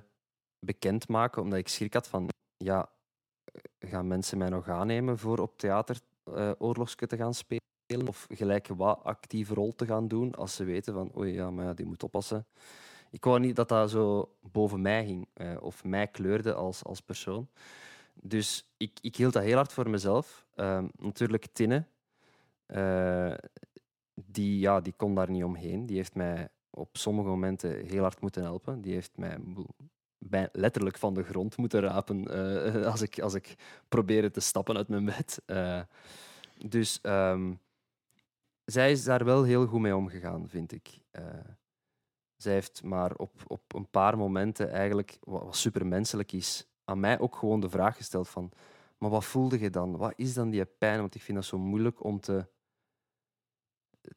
bekend 0.60 1.08
maken, 1.08 1.42
omdat 1.42 1.60
ik 1.60 1.68
schrik 1.68 1.94
had 1.94 2.08
van, 2.08 2.30
ja, 2.58 2.90
gaan 3.80 4.08
mensen 4.08 4.38
mij 4.38 4.50
nog 4.50 4.70
aannemen 4.70 5.18
voor 5.18 5.40
op 5.40 5.58
theater 5.58 6.00
eh 6.24 6.52
oorlogske 6.58 7.08
te 7.08 7.18
gaan 7.18 7.34
spelen? 7.34 8.08
Of 8.08 8.28
gelijk 8.30 8.68
wat 8.68 9.04
actieve 9.04 9.54
rol 9.54 9.76
te 9.76 9.86
gaan 9.86 10.08
doen, 10.08 10.36
als 10.36 10.56
ze 10.56 10.64
weten 10.64 10.94
van, 10.94 11.12
oei, 11.18 11.34
ja, 11.34 11.52
maar 11.52 11.66
ja, 11.66 11.74
die 11.74 11.86
moet 11.86 12.04
oppassen. 12.04 12.46
Ik 13.12 13.24
wou 13.24 13.40
niet 13.40 13.56
dat 13.56 13.70
dat 13.70 13.90
zo 13.90 14.36
boven 14.42 14.82
mij 14.82 15.06
ging, 15.06 15.28
eh, 15.34 15.58
of 15.62 15.84
mij 15.84 16.08
kleurde 16.08 16.54
als, 16.54 16.84
als 16.84 17.02
persoon. 17.02 17.50
Dus 18.14 18.72
ik, 18.78 18.98
ik 19.02 19.16
hield 19.16 19.34
dat 19.34 19.44
heel 19.44 19.56
hard 19.56 19.74
voor 19.74 19.90
mezelf. 19.90 20.46
Ehm, 20.56 20.88
natuurlijk 20.96 21.48
Tinne, 21.54 21.86
die, 24.14 24.60
ja, 24.60 24.82
die 24.82 24.94
kon 24.94 25.16
daar 25.16 25.30
niet 25.30 25.44
omheen. 25.44 25.86
Die 25.86 25.96
heeft 25.96 26.16
mij 26.16 26.50
op 26.80 26.98
sommige 26.98 27.28
momenten 27.28 27.86
heel 27.86 28.02
hard 28.02 28.22
moeten 28.22 28.44
helpen. 28.44 28.82
Die 28.82 28.94
heeft 28.94 29.18
mij 29.18 29.40
letterlijk 30.52 30.98
van 30.98 31.14
de 31.14 31.24
grond 31.24 31.58
moeten 31.58 31.82
rapen 31.82 32.28
eh, 32.28 32.86
als, 32.92 33.02
ik, 33.02 33.20
als 33.20 33.34
ik 33.34 33.56
probeerde 33.88 34.32
te 34.32 34.40
stappen 34.40 34.78
uit 34.78 34.88
mijn 34.88 35.06
bed. 35.06 35.42
Eh, 35.46 35.82
dus 36.68 37.02
ehm, 37.02 37.54
zij 38.66 38.92
is 38.92 39.04
daar 39.04 39.26
wel 39.26 39.44
heel 39.44 39.66
goed 39.68 39.80
mee 39.80 39.96
omgegaan, 39.96 40.50
vind 40.50 40.72
ik. 40.72 41.00
Eh, 41.12 41.24
zij 42.36 42.54
heeft 42.54 42.84
maar 42.84 43.16
op, 43.16 43.32
op 43.48 43.74
een 43.74 43.90
paar 43.90 44.18
momenten 44.18 44.72
eigenlijk, 44.72 45.18
wat, 45.22 45.44
wat 45.44 45.56
supermenselijk 45.56 46.32
is, 46.32 46.68
aan 46.84 47.00
mij 47.00 47.20
ook 47.20 47.36
gewoon 47.36 47.60
de 47.60 47.70
vraag 47.70 47.96
gesteld 47.96 48.30
van 48.30 48.52
maar 49.00 49.10
wat 49.10 49.26
voelde 49.26 49.60
je 49.60 49.70
dan? 49.70 49.98
Wat 49.98 50.14
is 50.16 50.34
dan 50.34 50.50
die 50.50 50.66
pijn? 50.66 51.00
Want 51.00 51.16
ik 51.16 51.22
vind 51.22 51.38
dat 51.38 51.46
zo 51.46 51.58
moeilijk 51.58 52.04
om 52.04 52.20
te, 52.20 52.48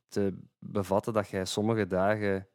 te 0.08 0.38
bevatten 0.58 1.12
dat 1.12 1.28
jij 1.28 1.44
sommige 1.44 1.86
dagen 1.86 2.48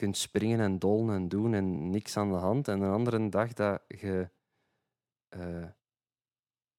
kunt 0.00 0.16
springen 0.16 0.60
en 0.60 0.78
dollen 0.78 1.14
en 1.14 1.28
doen 1.28 1.54
en 1.54 1.90
niks 1.90 2.16
aan 2.16 2.28
de 2.28 2.36
hand. 2.36 2.68
En 2.68 2.80
een 2.80 2.92
andere 2.92 3.28
dag 3.28 3.52
dat 3.52 3.82
je 3.88 4.30
eh, 5.28 5.68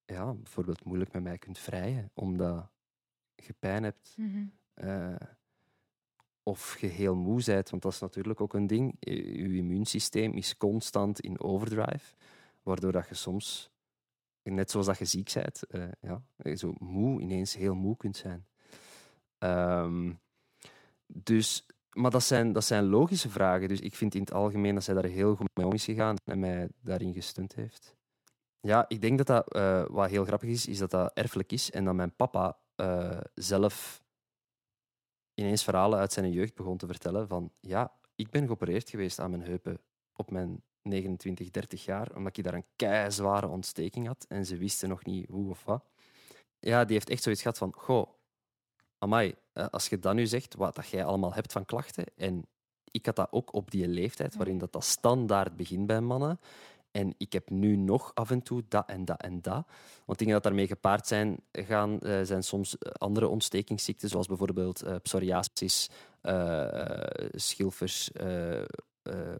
ja, 0.04 0.34
bijvoorbeeld 0.34 0.84
moeilijk 0.84 1.12
met 1.12 1.22
mij 1.22 1.38
kunt 1.38 1.58
vrijen, 1.58 2.10
omdat 2.14 2.70
je 3.34 3.52
pijn 3.52 3.82
hebt. 3.82 4.14
eh, 4.74 5.14
of 6.42 6.78
je 6.78 6.86
heel 6.86 7.14
moe 7.14 7.42
bent, 7.44 7.70
want 7.70 7.82
dat 7.82 7.92
is 7.92 8.00
natuurlijk 8.00 8.40
ook 8.40 8.54
een 8.54 8.66
ding. 8.66 8.96
Je 8.98 9.38
je 9.38 9.56
immuunsysteem 9.56 10.32
is 10.32 10.56
constant 10.56 11.20
in 11.20 11.40
overdrive, 11.40 12.14
waardoor 12.62 12.92
dat 12.92 13.08
je 13.08 13.14
soms 13.14 13.70
net 14.42 14.70
zoals 14.70 14.86
dat 14.86 14.98
je 14.98 15.04
ziek 15.04 15.32
bent, 15.34 15.62
eh, 15.62 15.88
ja, 16.00 16.22
zo 16.56 16.74
moe, 16.78 17.20
ineens 17.20 17.54
heel 17.54 17.74
moe 17.74 17.96
kunt 17.96 18.16
zijn. 18.16 18.46
Ehm, 19.38 20.12
dus, 21.06 21.66
maar 21.92 22.10
dat 22.10 22.22
zijn, 22.22 22.52
dat 22.52 22.64
zijn 22.64 22.84
logische 22.84 23.30
vragen. 23.30 23.68
Dus 23.68 23.80
ik 23.80 23.94
vind 23.94 24.14
in 24.14 24.20
het 24.20 24.32
algemeen 24.32 24.74
dat 24.74 24.84
zij 24.84 24.94
daar 24.94 25.04
heel 25.04 25.34
goed 25.34 25.50
mee 25.54 25.66
om 25.66 25.72
is 25.72 25.84
gegaan 25.84 26.16
en 26.24 26.38
mij 26.38 26.68
daarin 26.80 27.12
gesteund 27.12 27.54
heeft. 27.54 27.96
Ja, 28.60 28.84
ik 28.88 29.00
denk 29.00 29.18
dat 29.18 29.26
dat, 29.26 29.54
eh, 29.54 29.84
wat 29.88 30.10
heel 30.10 30.24
grappig 30.24 30.48
is, 30.48 30.66
is 30.66 30.78
dat 30.78 30.90
dat 30.90 31.10
erfelijk 31.14 31.52
is 31.52 31.70
en 31.70 31.84
dat 31.84 31.94
mijn 31.94 32.16
papa 32.16 32.58
eh, 32.74 33.20
zelf 33.34 34.02
ineens 35.34 35.64
verhalen 35.64 35.98
uit 35.98 36.12
zijn 36.12 36.32
jeugd 36.32 36.54
begon 36.54 36.76
te 36.76 36.86
vertellen 36.86 37.28
van 37.28 37.52
ja, 37.60 37.92
ik 38.14 38.30
ben 38.30 38.46
geopereerd 38.46 38.90
geweest 38.90 39.18
aan 39.18 39.30
mijn 39.30 39.42
heupen 39.42 39.80
op 40.12 40.30
mijn 40.30 40.62
29, 40.82 41.50
30 41.50 41.84
jaar, 41.84 42.16
omdat 42.16 42.36
ik 42.36 42.44
daar 42.44 42.54
een 42.54 42.66
keizware 42.76 43.48
ontsteking 43.48 44.06
had 44.06 44.24
en 44.28 44.46
ze 44.46 44.56
wisten 44.56 44.88
nog 44.88 45.04
niet 45.04 45.28
hoe 45.28 45.50
of 45.50 45.64
wat. 45.64 45.84
Ja, 46.58 46.84
die 46.84 46.94
heeft 46.94 47.10
echt 47.10 47.22
zoiets 47.22 47.42
gehad 47.42 47.58
van, 47.58 47.72
goh, 47.76 48.08
amai, 48.98 49.34
als 49.70 49.88
je 49.88 49.98
dat 49.98 50.14
nu 50.14 50.26
zegt, 50.26 50.54
wat 50.54 50.74
dat 50.74 50.88
jij 50.88 51.04
allemaal 51.04 51.34
hebt 51.34 51.52
van 51.52 51.64
klachten, 51.64 52.04
en 52.16 52.46
ik 52.90 53.06
had 53.06 53.16
dat 53.16 53.28
ook 53.30 53.54
op 53.54 53.70
die 53.70 53.88
leeftijd, 53.88 54.36
waarin 54.36 54.58
dat, 54.58 54.72
dat 54.72 54.84
standaard 54.84 55.56
begint 55.56 55.86
bij 55.86 56.00
mannen, 56.00 56.40
en 56.90 57.14
ik 57.16 57.32
heb 57.32 57.50
nu 57.50 57.76
nog 57.76 58.10
af 58.14 58.30
en 58.30 58.42
toe 58.42 58.62
dat 58.68 58.88
en 58.88 59.04
dat 59.04 59.22
en 59.22 59.42
dat. 59.42 59.66
Want 60.04 60.18
dingen 60.18 60.34
dat 60.34 60.42
daarmee 60.42 60.66
gepaard 60.66 61.06
zijn, 61.06 61.40
gaan, 61.52 62.00
eh, 62.00 62.20
zijn 62.22 62.42
soms 62.42 62.78
eh, 62.78 62.92
andere 62.92 63.28
ontstekingsziekten, 63.28 64.08
zoals 64.08 64.26
bijvoorbeeld 64.26 64.82
eh, 64.82 64.94
psoriasis, 65.02 65.90
eh, 66.20 66.66
schilfers 67.30 68.12
eh, 68.12 68.60
eh, 68.60 68.64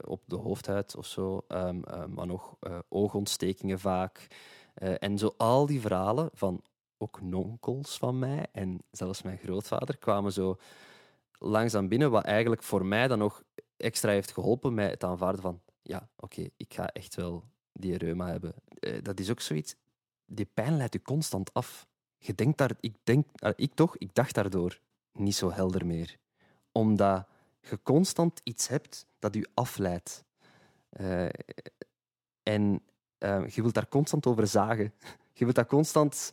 op 0.04 0.22
de 0.26 0.36
hoofdhuid 0.36 0.96
of 0.96 1.06
zo, 1.06 1.44
ehm, 1.48 1.82
eh, 1.82 2.04
maar 2.04 2.26
nog 2.26 2.56
eh, 2.60 2.78
oogontstekingen 2.88 3.78
vaak. 3.78 4.26
Eh, 4.74 4.94
en 4.98 5.18
zo 5.18 5.34
al 5.36 5.66
die 5.66 5.80
verhalen 5.80 6.30
van 6.32 6.62
ook 7.02 7.20
nonkels 7.20 7.98
van 7.98 8.18
mij 8.18 8.46
en 8.52 8.78
zelfs 8.90 9.22
mijn 9.22 9.38
grootvader 9.38 9.98
kwamen 9.98 10.32
zo 10.32 10.56
langzaam 11.38 11.88
binnen, 11.88 12.10
wat 12.10 12.24
eigenlijk 12.24 12.62
voor 12.62 12.86
mij 12.86 13.08
dan 13.08 13.18
nog 13.18 13.42
extra 13.76 14.10
heeft 14.10 14.32
geholpen 14.32 14.74
met 14.74 14.90
het 14.90 15.04
aanvaarden 15.04 15.42
van 15.42 15.60
ja, 15.82 16.08
oké, 16.16 16.48
ik 16.56 16.74
ga 16.74 16.86
echt 16.86 17.14
wel 17.14 17.44
die 17.72 17.98
reuma 17.98 18.26
hebben, 18.26 18.54
eh, 18.78 19.02
dat 19.02 19.20
is 19.20 19.30
ook 19.30 19.40
zoiets. 19.40 19.76
Die 20.26 20.50
pijn 20.54 20.76
leidt 20.76 20.92
je 20.92 21.02
constant 21.02 21.54
af. 21.54 21.86
Je 22.18 22.34
denkt 22.34 22.58
daar, 22.58 22.70
ik, 22.80 22.96
denk, 23.02 23.26
ah, 23.34 23.52
ik 23.56 23.74
toch, 23.74 23.96
ik 23.96 24.14
dacht 24.14 24.34
daardoor 24.34 24.80
niet 25.12 25.34
zo 25.34 25.50
helder 25.52 25.86
meer. 25.86 26.18
Omdat 26.72 27.26
je 27.60 27.82
constant 27.82 28.40
iets 28.44 28.68
hebt 28.68 29.06
dat 29.18 29.34
je 29.34 29.48
afleidt. 29.54 30.24
Eh, 30.88 31.28
en 32.42 32.82
eh, 33.18 33.48
je 33.48 33.62
wilt 33.62 33.74
daar 33.74 33.88
constant 33.88 34.26
over 34.26 34.46
zagen. 34.46 34.92
Je 35.32 35.44
wilt 35.44 35.56
daar 35.56 35.66
constant 35.66 36.32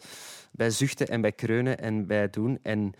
bij 0.52 0.70
zuchten 0.70 1.08
en 1.08 1.22
bij 1.22 1.32
kreunen 1.32 1.78
en 1.78 2.08
bij 2.08 2.30
doen. 2.30 2.60
En 2.62 2.94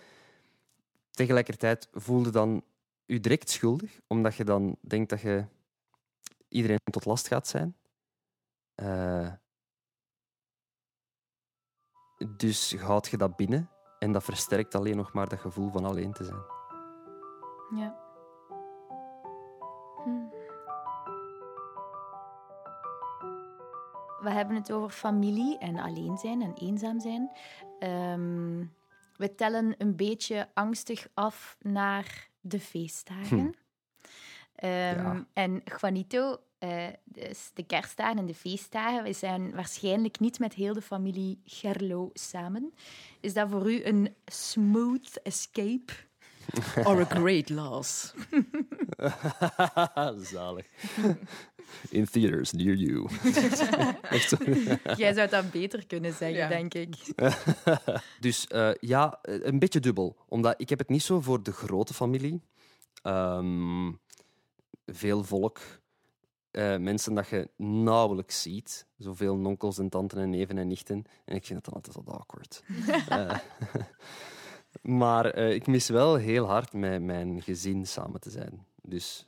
tegelijkertijd 1.12 1.88
voelde 1.92 2.30
dan 2.30 2.64
je 3.06 3.20
direct 3.20 3.50
schuldig, 3.50 4.00
omdat 4.08 4.36
je 4.36 4.44
dan 4.44 4.78
denkt 4.82 5.10
dat 5.10 5.22
je 5.22 5.46
iedereen 6.48 6.80
tot 6.92 7.06
last 7.06 7.28
gaat 7.28 7.48
zijn. 7.48 7.76
Uh, 8.76 9.34
dus 12.38 12.76
houd 12.76 13.08
je 13.08 13.18
dat 13.18 13.36
binnen 13.36 13.70
en 14.00 14.12
dat 14.12 14.24
versterkt 14.24 14.76
alleen 14.76 14.98
nog 14.98 15.14
maar 15.14 15.30
dat 15.30 15.40
gevoel 15.40 15.72
van 15.72 15.86
alleen 15.86 16.14
te 16.14 16.24
zijn. 16.24 16.44
Ja. 17.76 18.09
We 24.22 24.30
hebben 24.30 24.56
het 24.56 24.72
over 24.72 24.90
familie 24.90 25.58
en 25.58 25.80
alleen 25.80 26.18
zijn 26.18 26.42
en 26.42 26.54
eenzaam 26.54 27.00
zijn. 27.00 27.32
Um, 27.80 28.74
we 29.16 29.36
tellen 29.36 29.76
een 29.78 29.96
beetje 29.96 30.50
angstig 30.54 31.08
af 31.14 31.58
naar 31.62 32.30
de 32.42 32.60
feestdagen. 32.60 33.56
Hm. 34.56 34.66
Um, 34.66 35.28
En 35.34 35.62
Juanito, 35.80 36.38
uh, 36.60 36.88
dus 37.04 37.52
de 37.54 37.64
kerstdagen 37.64 38.18
en 38.18 38.26
de 38.26 38.34
feestdagen, 38.34 39.04
we 39.04 39.14
zijn 39.14 39.56
waarschijnlijk 39.56 40.20
niet 40.20 40.40
met 40.40 40.54
heel 40.54 40.74
de 40.74 40.82
familie 40.82 41.42
Gerlo 41.46 42.10
samen. 42.14 42.74
Is 43.20 43.34
dat 43.34 43.50
voor 43.50 43.72
u 43.72 43.84
een 43.84 44.16
smooth 44.26 45.22
escape? 45.24 45.94
Or 46.84 47.00
a 47.00 47.06
great 47.06 47.50
loss? 47.50 48.14
Zalig. 50.32 50.66
In 51.90 52.06
theaters 52.06 52.52
near 52.52 52.76
you. 52.76 53.10
Jij 54.98 55.14
zou 55.14 55.30
dat 55.30 55.52
beter 55.52 55.86
kunnen 55.88 56.14
zeggen, 56.14 56.50
denk 56.50 56.74
ik. 56.74 56.96
dus 58.20 58.48
uh, 58.52 58.72
ja, 58.80 59.20
een 59.22 59.60
beetje 59.60 59.80
dubbel. 59.80 60.18
Omdat 60.28 60.54
ik 60.58 60.70
heb 60.70 60.80
het 60.80 60.90
niet 60.90 61.04
zo 61.04 61.22
voor 61.22 61.44
de 61.44 61.52
grote 61.52 61.94
familie. 61.94 62.42
Um, 63.04 64.00
veel 64.86 65.24
volk. 65.24 65.60
Uh, 66.52 66.78
mensen 66.78 67.14
dat 67.14 67.28
je 67.28 67.50
nauwelijks 67.58 68.42
ziet. 68.42 68.88
Zoveel 68.98 69.36
nonkels 69.36 69.78
en 69.78 69.90
tanten 69.90 70.18
en 70.18 70.30
neven 70.30 70.58
en 70.58 70.68
nichten. 70.68 71.04
En 71.26 71.36
ik 71.36 71.46
vind 71.46 71.66
het 71.66 71.66
dan 71.66 71.74
altijd 71.74 71.96
wat 71.96 72.16
awkward. 72.16 72.64
uh, 73.10 73.38
maar 75.04 75.38
uh, 75.38 75.54
ik 75.54 75.68
mis 75.68 75.90
wel 75.90 76.16
heel 76.16 76.46
hard 76.46 76.74
met 76.74 77.02
mijn 77.02 77.42
gezin 77.42 77.88
samen 77.88 78.20
te 78.20 78.30
zijn. 78.30 78.66
Dus 78.82 79.26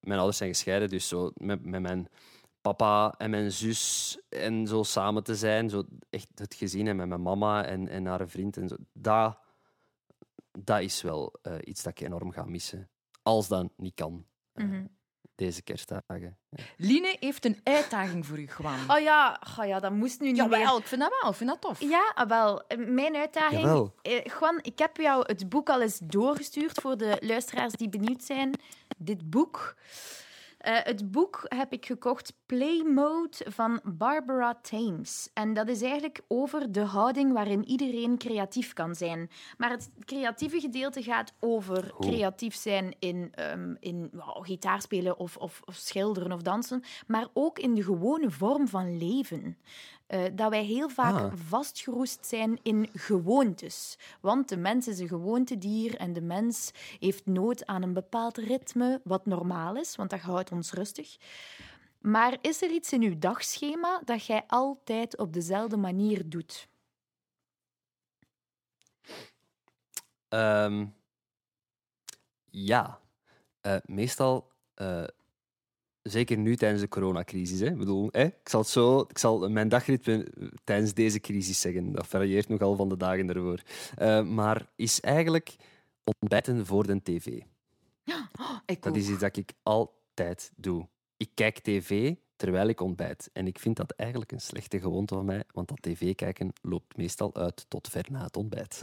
mijn 0.00 0.18
ouders 0.18 0.36
zijn 0.36 0.50
gescheiden, 0.50 0.88
dus 0.88 1.08
zo 1.08 1.30
met, 1.34 1.64
met 1.64 1.80
mijn 1.80 2.08
papa 2.60 3.14
en 3.18 3.30
mijn 3.30 3.52
zus 3.52 4.18
en 4.28 4.66
zo 4.66 4.82
samen 4.82 5.24
te 5.24 5.34
zijn. 5.34 5.70
Zo 5.70 5.84
echt 6.10 6.28
het 6.34 6.54
gezin 6.54 6.88
en 6.88 6.96
met 6.96 7.08
mijn 7.08 7.22
mama 7.22 7.64
en, 7.64 7.88
en 7.88 8.06
haar 8.06 8.28
vriend 8.28 8.56
en 8.56 8.68
zo. 8.68 8.76
Dat, 8.92 9.38
dat 10.50 10.80
is 10.80 11.02
wel 11.02 11.34
iets 11.60 11.82
dat 11.82 11.98
ik 11.98 12.06
enorm 12.06 12.30
ga 12.30 12.44
missen. 12.44 12.90
Als 13.22 13.48
dat 13.48 13.72
niet 13.76 13.94
kan. 13.94 14.26
Mm 14.54 14.93
Deze 15.34 15.62
kerstdagen. 15.62 16.38
Ja. 16.50 16.64
Line 16.76 17.16
heeft 17.20 17.44
een 17.44 17.60
uitdaging 17.62 18.26
voor 18.26 18.38
u, 18.38 18.46
Gwan. 18.46 18.78
Oh 18.90 18.98
ja, 18.98 19.40
oh 19.58 19.66
ja 19.66 19.80
dat 19.80 19.92
moest 19.92 20.20
nu 20.20 20.26
niet 20.26 20.36
ja, 20.36 20.46
meer. 20.46 20.76
ik 20.76 20.86
vind 20.86 21.00
dat 21.00 21.18
wel. 21.20 21.30
Ik 21.30 21.36
vind 21.36 21.50
dat 21.50 21.60
tof. 21.60 21.80
Ja, 21.80 22.12
ah, 22.14 22.28
wel. 22.28 22.62
Mijn 22.76 23.16
uitdaging... 23.16 23.60
Jawel. 23.60 23.94
Gwan, 24.24 24.58
ik 24.62 24.78
heb 24.78 24.96
jou 24.96 25.24
het 25.26 25.48
boek 25.48 25.68
al 25.68 25.82
eens 25.82 25.98
doorgestuurd 25.98 26.80
voor 26.80 26.96
de 26.96 27.16
luisteraars 27.20 27.72
die 27.72 27.88
benieuwd 27.88 28.22
zijn. 28.22 28.60
Dit 28.96 29.30
boek... 29.30 29.74
Uh, 30.66 30.78
het 30.82 31.10
boek 31.10 31.44
heb 31.48 31.72
ik 31.72 31.86
gekocht, 31.86 32.32
Play 32.54 32.82
Mode 32.82 33.36
van 33.46 33.80
Barbara 33.84 34.58
Thames. 34.62 35.30
En 35.32 35.54
dat 35.54 35.68
is 35.68 35.82
eigenlijk 35.82 36.20
over 36.28 36.72
de 36.72 36.80
houding 36.80 37.32
waarin 37.32 37.64
iedereen 37.64 38.18
creatief 38.18 38.72
kan 38.72 38.94
zijn. 38.94 39.30
Maar 39.58 39.70
het 39.70 39.90
creatieve 40.04 40.60
gedeelte 40.60 41.02
gaat 41.02 41.32
over 41.40 41.94
creatief 41.98 42.54
zijn 42.54 42.94
in, 42.98 43.32
um, 43.52 43.76
in 43.80 44.10
wow, 44.12 44.44
gitaar 44.44 44.82
spelen 44.82 45.18
of, 45.18 45.36
of, 45.36 45.62
of, 45.64 45.74
schilderen 45.74 46.32
of 46.32 46.42
dansen, 46.42 46.82
maar 47.06 47.26
ook 47.32 47.58
in 47.58 47.74
de 47.74 47.82
gewone 47.82 48.30
vorm 48.30 48.68
van 48.68 48.96
leven. 48.98 49.56
Uh, 50.08 50.22
dat 50.32 50.50
wij 50.50 50.64
heel 50.64 50.88
vaak 50.88 51.14
ah. 51.14 51.32
vastgeroest 51.48 52.26
zijn 52.26 52.58
in 52.62 52.88
gewoontes. 52.92 53.98
Want 54.20 54.48
de 54.48 54.56
mens 54.56 54.88
is 54.88 54.98
een 54.98 55.08
gewoontedier 55.08 55.96
en 55.96 56.12
de 56.12 56.20
mens 56.22 56.70
heeft 56.98 57.26
nood 57.26 57.66
aan 57.66 57.82
een 57.82 57.92
bepaald 57.92 58.36
ritme, 58.36 59.00
wat 59.04 59.26
normaal 59.26 59.76
is, 59.76 59.96
want 59.96 60.10
dat 60.10 60.20
houdt 60.20 60.52
ons 60.52 60.72
rustig. 60.72 61.16
Maar 62.06 62.38
is 62.40 62.62
er 62.62 62.70
iets 62.70 62.92
in 62.92 63.02
uw 63.02 63.18
dagschema 63.18 64.02
dat 64.04 64.26
jij 64.26 64.44
altijd 64.46 65.18
op 65.18 65.32
dezelfde 65.32 65.76
manier 65.76 66.28
doet? 66.28 66.68
Um, 70.28 70.94
ja. 72.50 73.00
Uh, 73.62 73.76
meestal 73.84 74.52
uh, 74.76 75.04
Zeker 76.02 76.38
nu 76.38 76.56
tijdens 76.56 76.82
de 76.82 76.88
coronacrisis. 76.88 77.60
Hè. 77.60 77.66
Ik 77.66 77.78
bedoel, 77.78 78.08
hè, 78.10 78.24
ik, 78.24 78.48
zal 78.48 78.60
het 78.60 78.68
zo, 78.68 79.00
ik 79.00 79.18
zal 79.18 79.48
mijn 79.48 79.68
dagritme 79.68 80.32
tijdens 80.64 80.94
deze 80.94 81.20
crisis 81.20 81.60
zeggen. 81.60 81.92
Dat 81.92 82.06
varieert 82.06 82.48
nogal 82.48 82.76
van 82.76 82.88
de 82.88 82.96
dagen 82.96 83.28
ervoor. 83.28 83.62
Uh, 83.98 84.22
maar 84.22 84.66
is 84.76 85.00
eigenlijk 85.00 85.56
ontbijten 86.04 86.66
voor 86.66 86.86
de 86.86 87.02
tv. 87.02 87.40
Oh, 88.66 88.80
dat 88.80 88.96
is 88.96 89.08
iets 89.08 89.20
dat 89.20 89.36
ik 89.36 89.52
altijd 89.62 90.52
doe. 90.56 90.88
Ik 91.16 91.30
kijk 91.34 91.58
tv 91.58 92.14
terwijl 92.44 92.68
ik 92.68 92.80
ontbijt. 92.80 93.30
En 93.32 93.46
ik 93.46 93.58
vind 93.58 93.76
dat 93.76 93.90
eigenlijk 93.96 94.32
een 94.32 94.40
slechte 94.40 94.80
gewoonte 94.80 95.14
van 95.14 95.24
mij, 95.24 95.44
want 95.52 95.68
dat 95.68 95.82
tv 95.82 96.14
kijken 96.14 96.52
loopt 96.62 96.96
meestal 96.96 97.34
uit 97.34 97.66
tot 97.68 97.88
ver 97.88 98.04
na 98.10 98.22
het 98.24 98.36
ontbijt. 98.36 98.80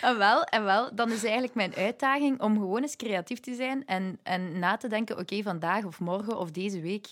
en, 0.00 0.18
wel, 0.26 0.44
en 0.44 0.64
wel, 0.64 0.94
dan 0.94 1.10
is 1.10 1.22
eigenlijk 1.22 1.54
mijn 1.54 1.74
uitdaging 1.74 2.40
om 2.40 2.54
gewoon 2.54 2.82
eens 2.82 2.96
creatief 2.96 3.40
te 3.40 3.54
zijn 3.54 3.86
en, 3.86 4.18
en 4.22 4.58
na 4.58 4.76
te 4.76 4.88
denken, 4.88 5.18
oké, 5.18 5.42
vandaag 5.42 5.84
of 5.84 6.00
morgen 6.00 6.38
of 6.38 6.50
deze 6.50 6.80
week 6.80 7.10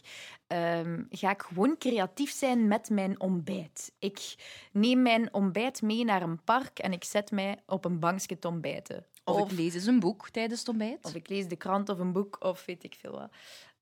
um, 0.48 1.06
ga 1.10 1.30
ik 1.30 1.42
gewoon 1.42 1.78
creatief 1.78 2.30
zijn 2.30 2.68
met 2.68 2.90
mijn 2.90 3.20
ontbijt. 3.20 3.92
Ik 3.98 4.34
neem 4.72 5.02
mijn 5.02 5.34
ontbijt 5.34 5.82
mee 5.82 6.04
naar 6.04 6.22
een 6.22 6.44
park 6.44 6.78
en 6.78 6.92
ik 6.92 7.04
zet 7.04 7.30
mij 7.30 7.58
op 7.66 7.84
een 7.84 7.98
bankje 7.98 8.38
te 8.38 8.48
ontbijten. 8.48 9.06
Of, 9.24 9.40
of 9.40 9.50
ik 9.50 9.58
lees 9.58 9.74
eens 9.74 9.86
een 9.86 10.00
boek 10.00 10.30
tijdens 10.30 10.60
het 10.60 10.68
ontbijt. 10.68 11.04
Of 11.04 11.14
ik 11.14 11.28
lees 11.28 11.48
de 11.48 11.56
krant 11.56 11.88
of 11.88 11.98
een 11.98 12.12
boek 12.12 12.36
of 12.44 12.64
weet 12.64 12.84
ik 12.84 12.96
veel 13.00 13.12
wat. 13.12 13.30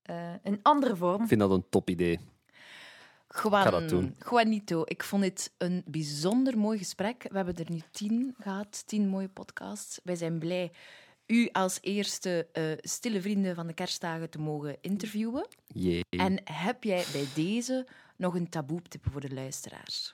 Uh, 0.09 0.33
een 0.43 0.59
andere 0.61 0.95
vorm. 0.95 1.21
Ik 1.21 1.27
vind 1.27 1.39
dat 1.39 1.51
een 1.51 1.69
top 1.69 1.89
idee. 1.89 2.19
Juan, 3.43 3.63
ga 3.63 3.69
dat 3.69 3.89
doen. 3.89 4.15
Juanito, 4.29 4.81
ik 4.85 5.03
vond 5.03 5.21
dit 5.21 5.53
een 5.57 5.83
bijzonder 5.85 6.57
mooi 6.57 6.77
gesprek. 6.77 7.25
We 7.29 7.35
hebben 7.35 7.55
er 7.55 7.71
nu 7.71 7.81
tien 7.91 8.35
gehad, 8.39 8.87
tien 8.87 9.07
mooie 9.07 9.29
podcasts. 9.29 9.99
Wij 10.03 10.15
zijn 10.15 10.39
blij 10.39 10.71
u 11.25 11.49
als 11.51 11.77
eerste 11.81 12.47
uh, 12.53 12.71
stille 12.77 13.21
vrienden 13.21 13.55
van 13.55 13.67
de 13.67 13.73
kerstdagen 13.73 14.29
te 14.29 14.39
mogen 14.39 14.77
interviewen. 14.81 15.47
Jee. 15.67 16.05
En 16.09 16.41
heb 16.43 16.83
jij 16.83 17.05
bij 17.11 17.25
deze 17.35 17.87
nog 18.15 18.35
een 18.35 18.49
taboe-tip 18.49 19.05
voor 19.11 19.21
de 19.21 19.33
luisteraars? 19.33 20.13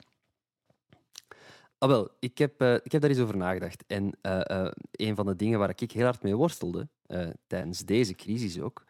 Ah, 1.78 1.88
wel, 1.88 2.10
ik 2.18 2.38
heb, 2.38 2.62
uh, 2.62 2.74
ik 2.74 2.92
heb 2.92 3.00
daar 3.00 3.10
eens 3.10 3.20
over 3.20 3.36
nagedacht. 3.36 3.84
En 3.86 4.18
uh, 4.22 4.70
een 4.90 5.14
van 5.14 5.26
de 5.26 5.36
dingen 5.36 5.58
waar 5.58 5.70
ik 5.76 5.92
heel 5.92 6.04
hard 6.04 6.22
mee 6.22 6.36
worstelde, 6.36 6.88
tijdens 7.46 7.78
deze 7.78 8.14
crisis 8.14 8.60
ook, 8.60 8.84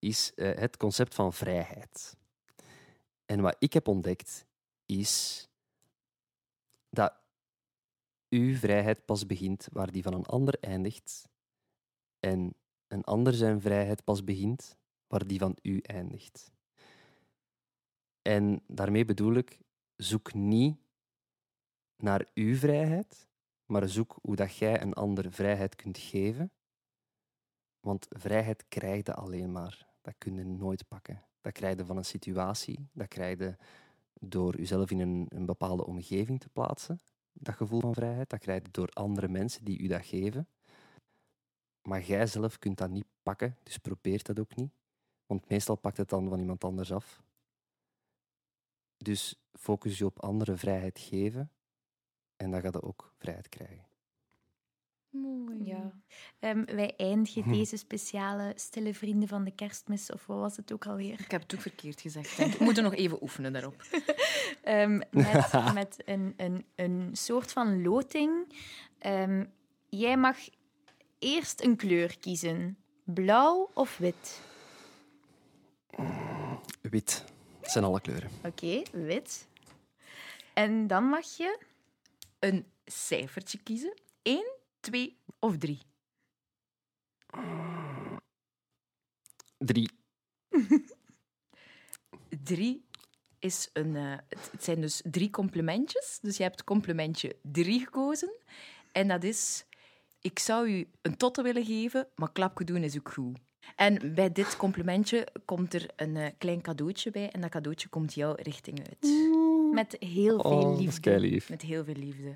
is 0.00 0.32
uh, 0.34 0.54
het 0.54 0.76
concept 0.76 1.14
van 1.14 1.32
vrijheid. 1.32 2.16
En 3.24 3.40
wat 3.40 3.56
ik 3.58 3.72
heb 3.72 3.88
ontdekt 3.88 4.46
is 4.86 5.48
dat 6.88 7.20
uw 8.28 8.56
vrijheid 8.56 9.04
pas 9.04 9.26
begint 9.26 9.68
waar 9.72 9.90
die 9.90 10.02
van 10.02 10.14
een 10.14 10.26
ander 10.26 10.58
eindigt 10.60 11.28
en 12.18 12.54
een 12.86 13.04
ander 13.04 13.34
zijn 13.34 13.60
vrijheid 13.60 14.04
pas 14.04 14.24
begint 14.24 14.78
waar 15.06 15.26
die 15.26 15.38
van 15.38 15.56
u 15.62 15.78
eindigt. 15.80 16.52
En 18.22 18.62
daarmee 18.66 19.04
bedoel 19.04 19.34
ik, 19.34 19.58
zoek 19.96 20.34
niet 20.34 20.76
naar 21.96 22.28
uw 22.34 22.56
vrijheid, 22.56 23.28
maar 23.66 23.88
zoek 23.88 24.18
hoe 24.22 24.36
dat 24.36 24.56
jij 24.56 24.82
een 24.82 24.94
ander 24.94 25.32
vrijheid 25.32 25.76
kunt 25.76 25.98
geven. 25.98 26.52
Want 27.80 28.06
vrijheid 28.08 28.64
krijg 28.68 29.06
je 29.06 29.14
alleen 29.14 29.52
maar 29.52 29.89
dat 30.00 30.14
kun 30.18 30.34
je 30.34 30.44
nooit 30.44 30.88
pakken. 30.88 31.24
Dat 31.40 31.52
krijg 31.52 31.76
je 31.76 31.84
van 31.84 31.96
een 31.96 32.04
situatie, 32.04 32.88
dat 32.92 33.08
krijg 33.08 33.38
je 33.38 33.56
door 34.20 34.56
jezelf 34.56 34.90
in 34.90 35.00
een, 35.00 35.26
een 35.28 35.46
bepaalde 35.46 35.86
omgeving 35.86 36.40
te 36.40 36.48
plaatsen, 36.48 37.00
dat 37.32 37.54
gevoel 37.54 37.80
van 37.80 37.94
vrijheid. 37.94 38.30
Dat 38.30 38.38
krijg 38.38 38.62
je 38.62 38.70
door 38.70 38.88
andere 38.88 39.28
mensen 39.28 39.64
die 39.64 39.78
u 39.78 39.86
dat 39.86 40.04
geven. 40.04 40.48
Maar 41.82 42.02
jij 42.02 42.26
zelf 42.26 42.58
kunt 42.58 42.78
dat 42.78 42.90
niet 42.90 43.06
pakken, 43.22 43.56
dus 43.62 43.78
probeer 43.78 44.22
dat 44.22 44.38
ook 44.38 44.56
niet. 44.56 44.72
Want 45.26 45.48
meestal 45.48 45.76
pakt 45.76 45.96
het 45.96 46.08
dan 46.08 46.28
van 46.28 46.40
iemand 46.40 46.64
anders 46.64 46.92
af. 46.92 47.22
Dus 48.96 49.40
focus 49.52 49.98
je 49.98 50.04
op 50.04 50.22
anderen 50.22 50.58
vrijheid 50.58 50.98
geven 50.98 51.50
en 52.36 52.50
dan 52.50 52.60
gaat 52.60 52.74
je 52.74 52.82
ook 52.82 53.14
vrijheid 53.16 53.48
krijgen. 53.48 53.89
Mooi. 55.10 55.64
Ja. 55.64 55.92
Ehm, 56.38 56.64
wij 56.64 56.94
eindigen 56.96 57.42
Hm. 57.42 57.52
deze 57.52 57.76
speciale 57.76 58.52
stille 58.56 58.94
vrienden 58.94 59.28
van 59.28 59.44
de 59.44 59.50
kerstmis, 59.54 60.10
of 60.10 60.26
wat 60.26 60.38
was 60.38 60.56
het 60.56 60.72
ook 60.72 60.86
alweer? 60.86 61.20
Ik 61.20 61.30
heb 61.30 61.42
het 61.42 61.54
ook 61.54 61.60
verkeerd 61.60 62.00
gezegd. 62.00 62.36
Denk. 62.36 62.52
ik. 62.52 62.58
We 62.58 62.64
moeten 62.64 62.82
nog 62.82 62.94
even 62.94 63.22
oefenen 63.22 63.52
daarop. 63.52 63.82
Ehm, 64.62 65.00
met 65.10 65.52
met 65.74 65.96
een, 66.04 66.34
een, 66.36 66.64
een 66.74 67.08
soort 67.12 67.52
van 67.52 67.82
loting. 67.82 68.52
Ehm, 68.98 69.44
jij 69.88 70.16
mag 70.16 70.36
eerst 71.18 71.60
een 71.62 71.76
kleur 71.76 72.18
kiezen. 72.18 72.76
Blauw 73.04 73.70
of 73.74 73.98
wit? 73.98 74.40
Wit. 76.80 77.24
Dat 77.60 77.70
zijn 77.70 77.84
alle 77.84 78.00
kleuren. 78.00 78.30
Oké, 78.44 78.82
wit. 78.92 79.48
En 80.54 80.86
dan 80.86 81.04
mag 81.04 81.36
je... 81.36 81.58
Een 82.38 82.66
cijfertje 82.84 83.58
kiezen. 83.58 83.94
1, 84.22 84.44
2 84.80 85.16
of 85.38 85.56
3. 85.58 85.78
Drie. 89.58 89.90
3 92.44 92.84
is 93.38 93.70
een... 93.72 93.96
eh, 93.96 94.16
het, 94.28 94.62
zijn 94.62 94.80
dus 94.80 95.00
drie 95.04 95.30
complimentjes. 95.30 96.18
Dus 96.22 96.36
je 96.36 96.42
hebt 96.42 96.64
complimentje 96.64 97.36
3 97.42 97.80
gekozen. 97.80 98.32
En 98.92 99.08
dat 99.08 99.24
is... 99.24 99.64
Ik 100.20 100.38
zou 100.38 100.68
u 100.68 100.88
een 101.02 101.16
totte 101.16 101.42
willen 101.42 101.64
geven, 101.64 102.08
maar 102.14 102.32
klapje 102.32 102.64
doen 102.64 102.82
is 102.82 102.98
ook 102.98 103.12
goed. 103.12 103.38
En 103.76 104.14
bij 104.14 104.32
dit 104.32 104.56
complimentje 104.56 105.28
komt 105.44 105.74
er 105.74 105.86
een 105.96 106.16
eh, 106.16 106.30
klein 106.38 106.60
cadeautje 106.60 107.10
bij. 107.10 107.30
En 107.30 107.40
dat 107.40 107.50
cadeautje 107.50 107.88
komt 107.88 108.14
jouw 108.14 108.34
richting 108.34 108.78
uit. 108.78 109.12
Met 109.72 109.96
heel 109.98 110.40
veel 110.40 110.50
Oh, 110.50 110.60
dat 110.60 110.78
is 110.78 110.98
liefde. 111.04 111.52
Met 111.52 111.62
heel 111.62 111.84
veel 111.84 111.94
liefde. 111.94 112.34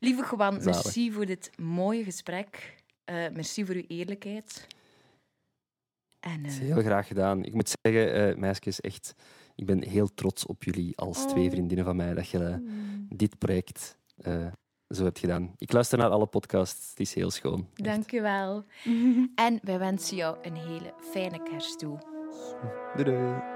Lieve 0.00 0.22
Gwan, 0.22 0.52
Zalig. 0.52 0.64
merci 0.64 1.12
voor 1.12 1.26
dit 1.26 1.50
mooie 1.58 2.04
gesprek. 2.04 2.74
Eh, 3.04 3.14
merci 3.32 3.64
voor 3.66 3.74
uw 3.74 3.84
eerlijkheid. 3.88 4.66
En, 6.20 6.44
is 6.44 6.58
eh, 6.58 6.64
heel 6.64 6.82
graag 6.82 7.06
gedaan. 7.06 7.44
Ik 7.44 7.54
moet 7.54 7.74
zeggen, 7.82 8.14
eh 8.30 8.36
meisjes, 8.36 8.80
echt, 8.80 9.14
ik 9.54 9.66
ben 9.66 9.82
heel 9.82 10.14
trots 10.14 10.46
op 10.46 10.64
jullie 10.64 10.96
als 10.96 11.22
Oh. 11.24 11.28
twee 11.28 11.50
vriendinnen 11.50 11.84
van 11.84 11.96
mij 11.96 12.14
dat 12.14 12.28
je 12.28 12.44
eh, 12.44 12.56
dit 13.08 13.38
project 13.38 13.96
zo 14.88 15.04
hebt 15.04 15.18
gedaan. 15.18 15.54
Ik 15.58 15.72
luister 15.72 15.98
naar 15.98 16.08
alle 16.10 16.26
podcasts, 16.26 16.90
het 16.90 17.00
is 17.00 17.14
heel 17.14 17.30
schoon. 17.30 17.68
Dank 17.74 18.12
u 18.12 18.20
wel. 18.20 18.64
en 19.34 19.58
wij 19.62 19.78
wensen 19.78 20.16
jou 20.16 20.36
een 20.42 20.56
hele 20.56 20.94
fijne 21.10 21.42
kerst 21.42 21.78
toe. 21.78 21.98
Doei 22.96 23.04
doei. 23.04 23.55